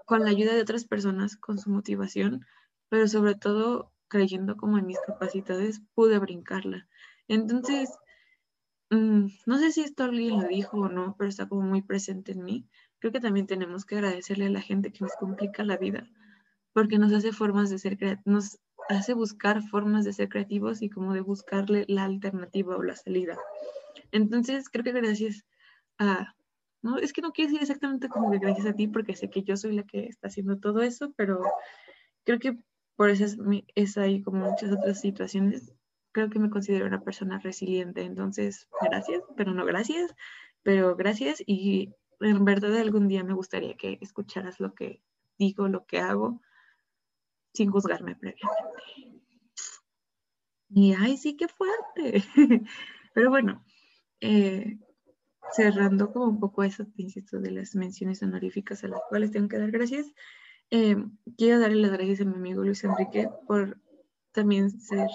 [0.06, 2.46] con la ayuda de otras personas, con su motivación,
[2.90, 6.88] pero sobre todo creyendo como en mis capacidades, pude brincarla.
[7.28, 7.90] Entonces,
[8.92, 12.34] mm, no sé si esto alguien lo dijo o no, pero está como muy presente
[12.34, 12.70] en mí.
[13.00, 16.08] Creo que también tenemos que agradecerle a la gente que nos complica la vida,
[16.74, 18.60] porque nos hace formas de ser creativos,
[18.90, 23.38] hace buscar formas de ser creativos y como de buscarle la alternativa o la salida.
[24.12, 25.46] Entonces, creo que gracias
[25.98, 26.36] a,
[26.82, 29.58] no, es que no quiero decir exactamente como gracias a ti, porque sé que yo
[29.58, 31.42] soy la que está haciendo todo eso, pero
[32.24, 32.58] creo que
[32.96, 33.38] por eso es,
[33.76, 35.74] es ahí como muchas otras situaciones,
[36.12, 38.04] creo que me considero una persona resiliente.
[38.04, 40.16] Entonces, gracias, pero no gracias,
[40.64, 45.02] pero gracias y en verdad algún día me gustaría que escucharas lo que
[45.38, 46.42] digo, lo que hago,
[47.56, 48.66] sin juzgarme previamente.
[50.70, 52.24] Y ay, sí, qué fuerte.
[53.14, 53.64] Pero bueno,
[54.20, 54.78] eh,
[55.52, 59.58] cerrando como un poco eso, insisto, de las menciones honoríficas a las cuales tengo que
[59.58, 60.08] dar gracias,
[60.72, 60.98] eh,
[61.38, 63.80] quiero darle las gracias a mi amigo Luis Enrique por
[64.32, 65.08] también ser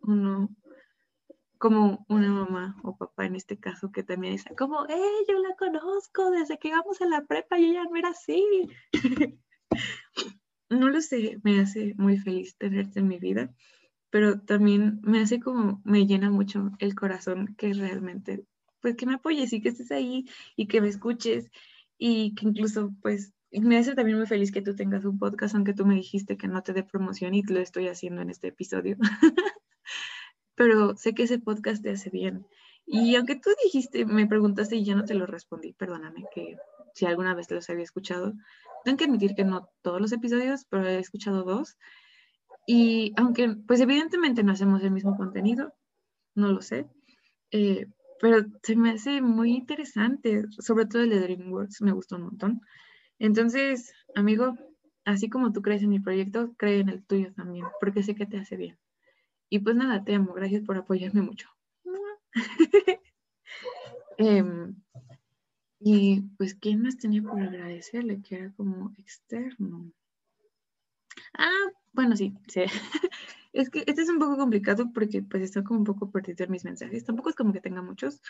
[0.00, 0.48] uno,
[1.58, 5.54] como una mamá o papá en este caso, que también dice, como, eh, yo la
[5.56, 8.44] conozco desde que íbamos a la prepa y ella no era así.
[10.70, 13.54] no lo sé, me hace muy feliz tenerte en mi vida,
[14.10, 18.44] pero también me hace como, me llena mucho el corazón que realmente,
[18.80, 20.26] pues que me apoyes y que estés ahí
[20.56, 21.50] y que me escuches
[21.98, 25.72] y que incluso, pues, me hace también muy feliz que tú tengas un podcast, aunque
[25.74, 28.96] tú me dijiste que no te dé promoción y lo estoy haciendo en este episodio.
[30.56, 32.46] pero sé que ese podcast te hace bien.
[32.86, 36.56] Y aunque tú dijiste, me preguntaste y ya no te lo respondí, perdóname que
[36.96, 38.32] si alguna vez los había escuchado,
[38.84, 41.76] tengo que admitir que no todos los episodios, pero he escuchado dos.
[42.66, 45.74] Y aunque, pues evidentemente no hacemos el mismo contenido,
[46.34, 46.86] no lo sé,
[47.50, 47.86] eh,
[48.18, 52.60] pero se me hace muy interesante, sobre todo el de DreamWorks, me gustó un montón.
[53.18, 54.56] Entonces, amigo,
[55.04, 58.24] así como tú crees en mi proyecto, cree en el tuyo también, porque sé que
[58.24, 58.78] te hace bien.
[59.50, 61.48] Y pues nada, te amo, gracias por apoyarme mucho.
[64.18, 64.74] Em,
[65.88, 68.20] y pues, ¿quién más tenía por agradecerle?
[68.20, 69.92] Que era como externo.
[71.38, 72.64] Ah, bueno, sí, sí.
[73.52, 76.50] es que este es un poco complicado porque pues está como un poco perdido en
[76.50, 77.04] mis mensajes.
[77.04, 78.20] Tampoco es como que tenga muchos.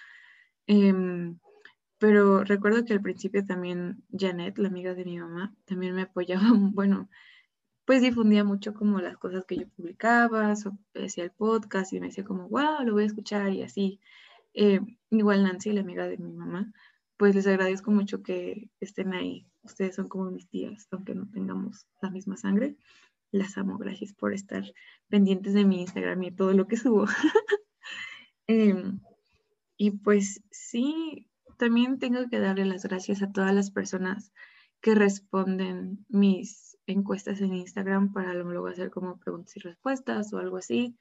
[0.66, 1.38] Em,
[1.96, 6.42] pero recuerdo que al principio también Janet, la amiga de mi mamá, también me apoyaba,
[6.74, 7.08] bueno,
[7.86, 12.24] pues difundía mucho como las cosas que yo publicaba, hacía el podcast y me decía
[12.24, 13.98] como, wow, lo voy a escuchar y así.
[14.52, 16.74] Eh, igual Nancy, la amiga de mi mamá,
[17.16, 19.47] pues les agradezco mucho que estén ahí.
[19.62, 22.76] Ustedes son como mis tías, aunque no tengamos la misma sangre.
[23.32, 24.64] Las amo, gracias por estar
[25.09, 27.06] pendientes de mi Instagram y todo lo que subo.
[28.48, 29.01] Em,
[29.76, 31.28] y pues sí,
[31.59, 34.32] también tengo que darle las gracias a todas las personas
[34.80, 40.59] que responden mis encuestas en Instagram para luego hacer como preguntas y respuestas o algo
[40.59, 40.97] así.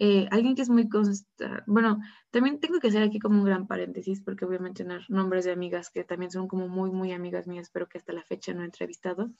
[0.00, 2.00] Eh, alguien que es muy constante, bueno,
[2.30, 5.50] también tengo que hacer aquí como un gran paréntesis porque voy a mencionar nombres de
[5.50, 8.62] amigas que también son como muy, muy amigas mías, pero que hasta la fecha no
[8.62, 9.32] he entrevistado.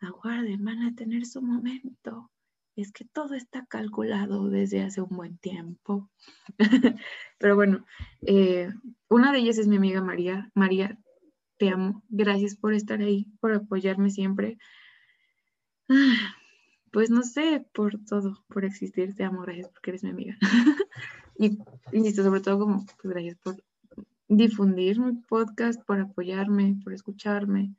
[0.00, 2.30] Aguarden, van a tener su momento.
[2.74, 6.10] Es que todo está calculado desde hace un buen tiempo.
[7.38, 7.86] pero bueno,
[8.22, 8.70] eh,
[9.08, 10.50] una de ellas es mi amiga María.
[10.54, 10.98] María,
[11.56, 12.02] te amo.
[12.08, 14.58] Gracias por estar ahí, por apoyarme siempre.
[16.94, 20.36] Pues no sé, por todo, por existir, te amo, gracias porque eres mi amiga.
[21.36, 21.58] y
[21.90, 23.60] insisto, sobre todo como, pues gracias por
[24.28, 27.74] difundir mi podcast, por apoyarme, por escucharme.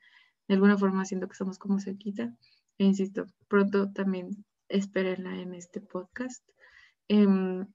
[0.50, 2.36] De alguna forma siento que somos como cerquita.
[2.78, 6.44] E insisto, pronto también espérenla en este podcast.
[7.08, 7.66] Em,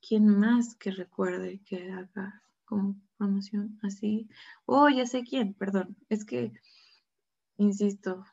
[0.00, 4.26] ¿Quién más que recuerde que haga como promoción así?
[4.64, 5.98] Oh, ya sé quién, perdón.
[6.08, 6.54] Es que,
[7.58, 8.24] insisto,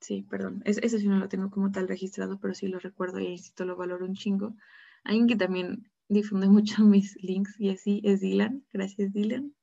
[0.00, 0.62] Sí, perdón.
[0.64, 3.64] Es, ese sí no lo tengo como tal registrado, pero sí lo recuerdo y insisto,
[3.64, 4.56] lo valoro un chingo.
[5.04, 8.64] Alguien que también difunde mucho mis links y así es Dylan.
[8.72, 9.54] Gracias, Dylan.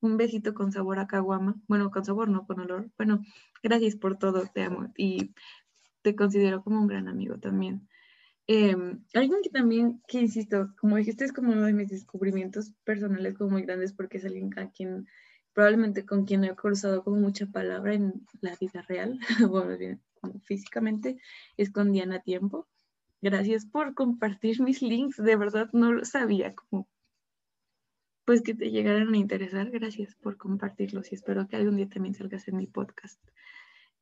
[0.00, 1.56] Un besito con sabor a caguama.
[1.66, 2.90] Bueno, con sabor, no con olor.
[2.98, 3.22] Bueno,
[3.62, 5.32] gracias por todo, te amo y
[6.02, 7.88] te considero como un gran amigo también.
[8.46, 13.34] Em, alguien que también, que insisto, como dijiste, es como uno de mis descubrimientos personales
[13.34, 15.06] como muy grandes porque es alguien a quien
[15.52, 19.18] probablemente con quien he cruzado como mucha palabra en la vida real,
[19.50, 19.98] bueno,
[20.42, 21.18] físicamente,
[21.56, 22.68] es con Diana Tiempo.
[23.20, 26.88] Gracias por compartir mis links, de verdad no lo sabía como
[28.28, 29.70] pues que te llegaran a interesar.
[29.70, 33.18] Gracias por compartirlos y espero que algún día también salgas en mi podcast.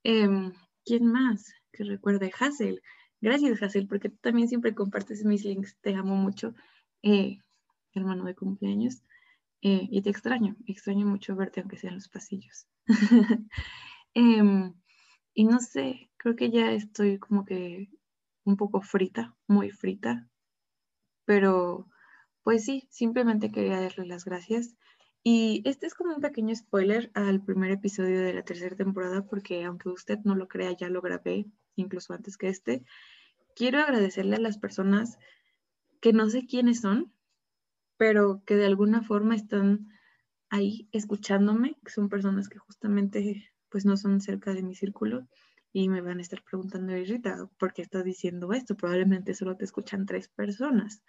[0.02, 0.52] Em,
[0.84, 2.32] ¿Quién más que recuerde?
[2.36, 2.82] Hazel.
[3.20, 5.76] Gracias, Hazel, porque tú también siempre compartes mis links.
[5.80, 6.56] Te amo mucho.
[7.04, 7.38] Eh,
[7.94, 9.00] hermano de cumpleaños.
[9.62, 12.66] Eh, y te extraño, extraño mucho verte aunque sea en los pasillos.
[14.14, 14.72] Em,
[15.34, 17.90] y no sé, creo que ya estoy como que
[18.44, 20.26] un poco frita, muy frita,
[21.26, 21.88] pero
[22.42, 24.76] pues sí, simplemente quería darle las gracias.
[25.22, 29.64] Y este es como un pequeño spoiler al primer episodio de la tercera temporada, porque
[29.64, 32.84] aunque usted no lo crea, ya lo grabé, incluso antes que este.
[33.56, 35.18] Quiero agradecerle a las personas
[36.00, 37.12] que no sé quiénes son,
[37.96, 39.88] pero que de alguna forma están
[40.50, 45.26] ahí escuchándome, que son personas que justamente pues no son cerca de mi círculo
[45.72, 48.76] y me van a estar preguntando, Rita, ¿por qué estás diciendo esto?
[48.76, 51.02] Probablemente solo te escuchan tres personas.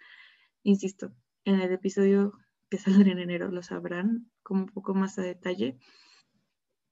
[0.62, 1.12] Insisto,
[1.44, 2.32] en el episodio
[2.68, 5.78] que saldrá en enero lo sabrán como un poco más a detalle.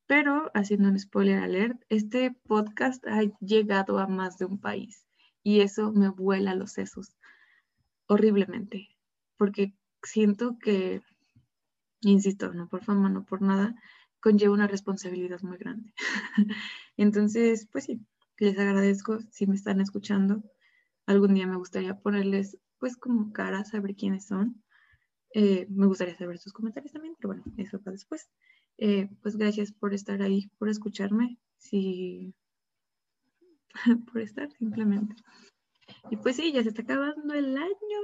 [0.06, 5.06] Pero haciendo un spoiler alert, este podcast ha llegado a más de un país
[5.42, 7.16] y eso me vuela los sesos
[8.06, 8.88] horriblemente,
[9.36, 11.02] porque siento que,
[12.00, 13.74] insisto, no por fama, no por nada,
[14.20, 15.92] conlleva una responsabilidad muy grande.
[16.96, 18.00] Entonces, pues sí,
[18.38, 20.42] les agradezco si me están escuchando.
[21.06, 24.62] Algún día me gustaría ponerles, pues, como cara, saber quiénes son.
[25.34, 28.28] Eh, me gustaría saber sus comentarios también, pero bueno, eso para después.
[28.78, 31.38] Eh, pues gracias por estar ahí, por escucharme.
[31.58, 32.34] sí,
[34.12, 35.14] por estar simplemente.
[36.10, 38.00] Y pues sí, ya se está acabando el año.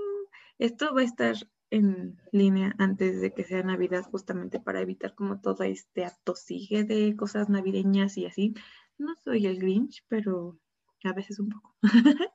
[0.58, 1.36] Esto va a estar
[1.72, 7.16] en línea antes de que sea Navidad, justamente para evitar como todo este atosigue de
[7.16, 8.54] cosas navideñas y así.
[8.98, 10.58] No soy el Grinch, pero
[11.02, 11.74] a veces un poco.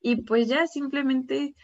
[0.00, 1.56] y pues ya simplemente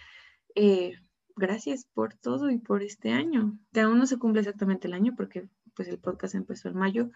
[0.56, 0.94] eh,
[1.36, 5.14] gracias por todo y por este año, que aún no se cumple exactamente el año
[5.16, 7.10] porque pues el podcast empezó en mayo,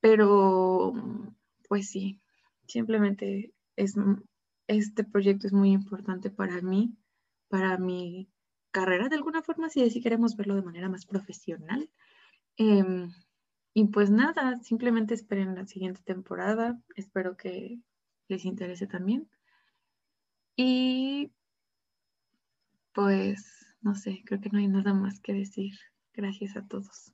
[0.00, 0.94] pero
[1.68, 2.22] pues sí,
[2.66, 3.96] simplemente es,
[4.66, 6.96] este proyecto es muy importante para mí,
[7.48, 8.31] para mi
[8.72, 11.88] carrera de alguna forma, si así queremos verlo de manera más profesional.
[12.56, 13.10] Em,
[13.74, 17.78] y pues nada, simplemente esperen la siguiente temporada, espero que
[18.28, 19.28] les interese también.
[20.56, 21.32] Y
[22.92, 25.74] pues, no sé, creo que no hay nada más que decir.
[26.14, 27.12] Gracias a todos.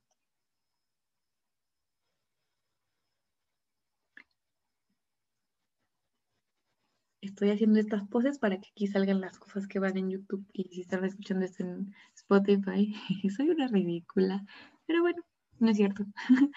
[7.28, 10.64] Estoy haciendo estas poses para que aquí salgan las cosas que van en YouTube y
[10.70, 12.94] si están escuchando esto en Spotify,
[13.36, 14.44] soy una ridícula.
[14.86, 15.22] Pero bueno,
[15.58, 16.04] no es cierto.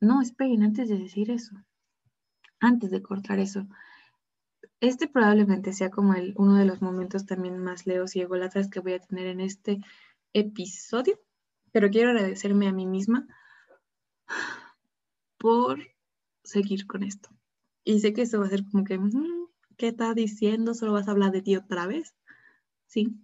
[0.00, 1.54] no, esperen, antes de decir eso,
[2.60, 3.66] antes de cortar eso,
[4.80, 8.80] este probablemente sea como el, uno de los momentos también más leos y ególatras que
[8.80, 9.80] voy a tener en este
[10.32, 11.20] episodio,
[11.72, 13.26] pero quiero agradecerme a mí misma
[15.36, 15.78] por
[16.42, 17.28] seguir con esto.
[17.84, 19.45] Y sé que eso va a ser como que, mm,
[19.76, 20.74] ¿qué estás diciendo?
[20.74, 22.14] ¿Solo vas a hablar de ti otra vez?
[22.86, 23.16] Sí,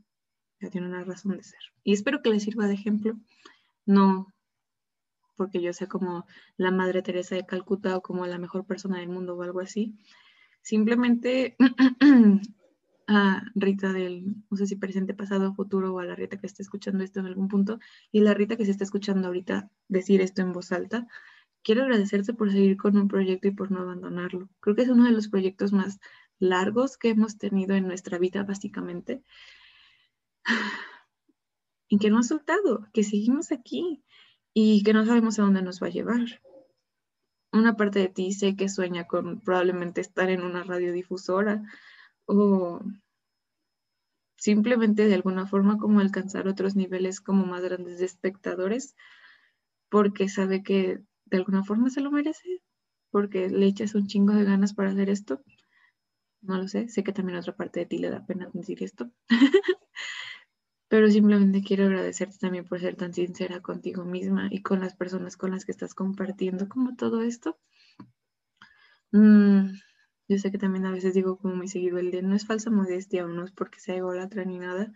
[0.61, 1.61] ya tiene una razón de ser.
[1.85, 3.19] Y espero que les sirva de ejemplo.
[3.87, 4.29] No
[5.35, 6.27] porque yo sea como
[6.57, 9.97] la Madre Teresa de Calcuta o como la mejor persona del mundo o algo así,
[10.63, 11.57] Simplemente
[13.09, 16.63] a Rita del, no sé si presente, pasado, futuro, o a la Rita que esté
[16.63, 17.81] escuchando esto en algún punto,
[18.13, 21.07] y la Rita que se está escuchando ahorita decir esto en voz alta,
[21.65, 24.49] quiero agradecerte por seguir con un proyecto y por no abandonarlo.
[24.61, 25.99] Creo que es uno de los proyectos más
[26.43, 29.23] largos que hemos tenido en nuestra vida, básicamente,
[31.89, 34.03] y que no ha soltado, que seguimos aquí
[34.55, 36.41] y que no sabemos a dónde nos va a llevar
[37.53, 41.63] una parte de ti sé que sueña con probablemente estar en una radiodifusora
[42.25, 42.81] o
[44.37, 48.97] simplemente de alguna forma como alcanzar otros niveles como más grandes de espectadores
[49.91, 52.63] porque sabe que de alguna forma se lo merece,
[53.11, 55.43] porque le echas un chingo de ganas para hacer esto.
[56.43, 59.11] No lo sé, sé que también otra parte de ti le da pena decir esto.
[60.93, 65.39] pero simplemente quiero agradecerte también por ser tan sincera contigo misma y con las personas
[65.39, 67.59] con las que estás compartiendo como todo esto.
[69.11, 69.71] Mm,
[70.29, 72.71] yo sé que también a veces digo como muy seguido el de no es falsa
[72.71, 74.93] modestia o no es porque sea ególatra ni nada,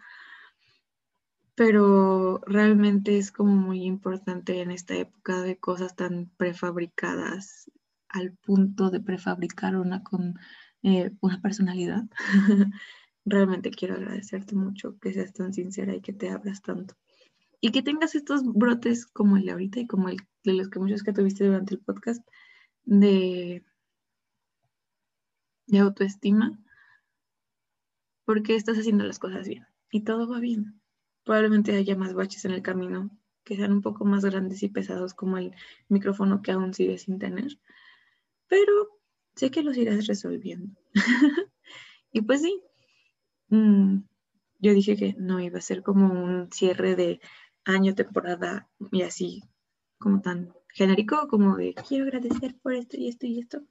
[1.54, 7.70] pero realmente es como muy importante en esta época de cosas tan prefabricadas
[8.10, 10.34] al punto de prefabricar una con
[10.86, 12.04] eh, una personalidad.
[13.24, 16.94] realmente quiero agradecerte mucho que seas tan sincera y que te abras tanto.
[17.60, 20.78] Y que tengas estos brotes como el de ahorita y como el de los que
[20.78, 22.24] muchos que tuviste durante el podcast
[22.84, 23.64] de,
[25.66, 26.56] de autoestima,
[28.24, 30.80] porque estás haciendo las cosas bien y todo va bien.
[31.24, 33.10] Probablemente haya más baches en el camino
[33.42, 35.52] que sean un poco más grandes y pesados como el
[35.88, 37.58] micrófono que aún sigues sin tener,
[38.46, 38.96] pero
[39.36, 40.74] sé que los irás resolviendo.
[42.12, 42.62] y pues sí,
[43.48, 44.02] Mm,
[44.58, 47.20] yo dije que no iba a ser como un cierre de
[47.64, 49.42] año, temporada y así
[49.98, 53.62] como tan genérico como de quiero agradecer por esto y esto y esto,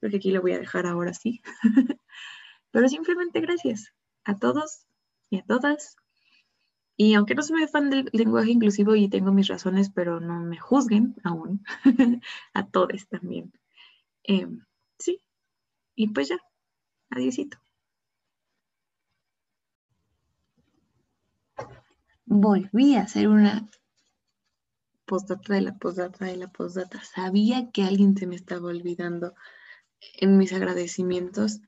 [0.00, 1.40] porque aquí lo voy a dejar ahora sí.
[2.70, 3.92] Pero simplemente gracias
[4.24, 4.86] a todos
[5.30, 5.96] y a todas.
[6.96, 10.58] Y aunque no soy fan del lenguaje inclusivo y tengo mis razones, pero no me
[10.58, 11.62] juzguen aún,
[12.54, 13.52] a todos también.
[14.24, 14.64] Em,
[14.98, 15.20] sí,
[15.94, 16.38] y pues ya,
[17.10, 17.58] adiósito.
[22.28, 23.68] volví a hacer una
[25.06, 27.02] postdata de la postdata de la postdata.
[27.02, 29.34] Sabía que alguien se me estaba olvidando
[30.20, 31.60] en mis agradecimientos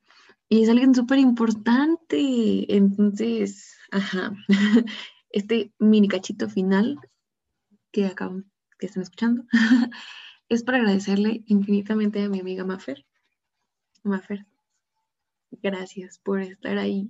[0.49, 2.67] y es alguien súper importante.
[2.75, 4.33] Entonces, ajá,
[5.31, 6.99] este mini cachito final
[7.91, 9.45] que acaban, que están escuchando,
[10.49, 13.07] es para agradecerle infinitamente a mi amiga Mafer.
[14.03, 14.47] Mafer,
[15.63, 17.09] gracias por estar ahí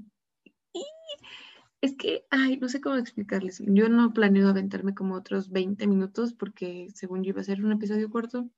[1.80, 3.62] es que, ay, no sé cómo explicarles.
[3.66, 7.72] Yo no planeo aventarme como otros 20 minutos porque según yo iba a ser un
[7.72, 8.50] episodio corto.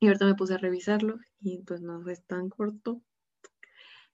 [0.00, 3.00] Y ahorita me puse a revisarlo y pues no es tan corto.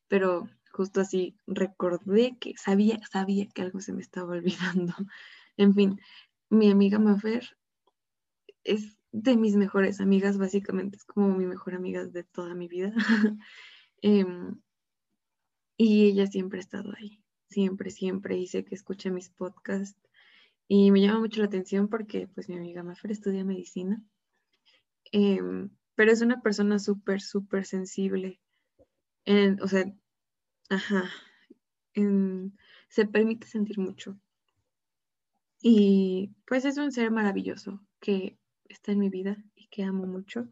[0.09, 4.95] Pero justo así recordé que sabía, sabía que algo se me estaba olvidando.
[5.57, 6.01] en fin,
[6.51, 7.57] mi amiga Mafer
[8.65, 12.93] es de mis mejores amigas, básicamente es como mi mejor amiga de toda mi vida.
[14.03, 14.59] Em,
[15.77, 18.39] y ella siempre ha estado ahí, siempre, siempre.
[18.39, 20.01] Y que escucha mis podcasts
[20.69, 24.03] y me llama mucho la atención porque pues mi amiga Mafer estudia medicina,
[25.13, 28.41] em, pero es una persona súper, súper sensible.
[29.27, 29.85] En, o sea,
[30.71, 31.11] ajá,
[32.89, 34.19] se permite sentir mucho.
[35.63, 38.39] Y pues es un ser maravilloso que
[38.73, 40.49] está en mi vida y que amo mucho.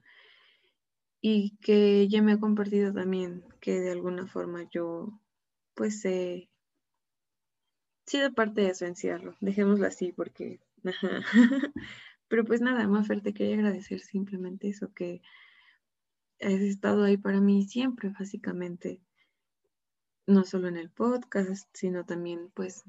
[1.21, 5.19] Y que ella me ha compartido también que de alguna forma yo
[5.75, 6.49] pues he
[8.07, 9.37] sido parte de su encierro.
[9.41, 10.61] Dejémoslo así porque...
[12.29, 15.23] Pero pues nada, Mafer, te quería agradecer simplemente eso, que
[16.41, 19.01] has estado ahí para mí siempre, básicamente.
[20.27, 22.85] No solo en el podcast, sino también pues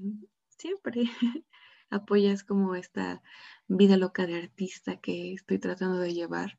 [0.49, 1.03] siempre
[1.90, 3.22] apoyas como esta
[3.68, 6.57] vida loca de artista que estoy tratando de llevar,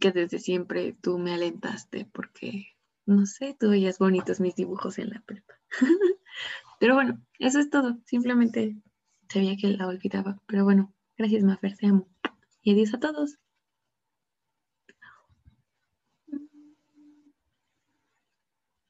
[0.00, 2.66] que desde siempre tú me alentaste porque,
[3.04, 5.54] no sé, tú veías bonitos mis dibujos en la prepa.
[6.80, 7.98] Pero bueno, eso es todo.
[8.04, 8.76] Simplemente
[9.28, 10.40] sabía que la olvidaba.
[10.46, 12.08] Pero bueno, gracias Mafer, te amo.
[12.62, 13.38] Y adiós a todos.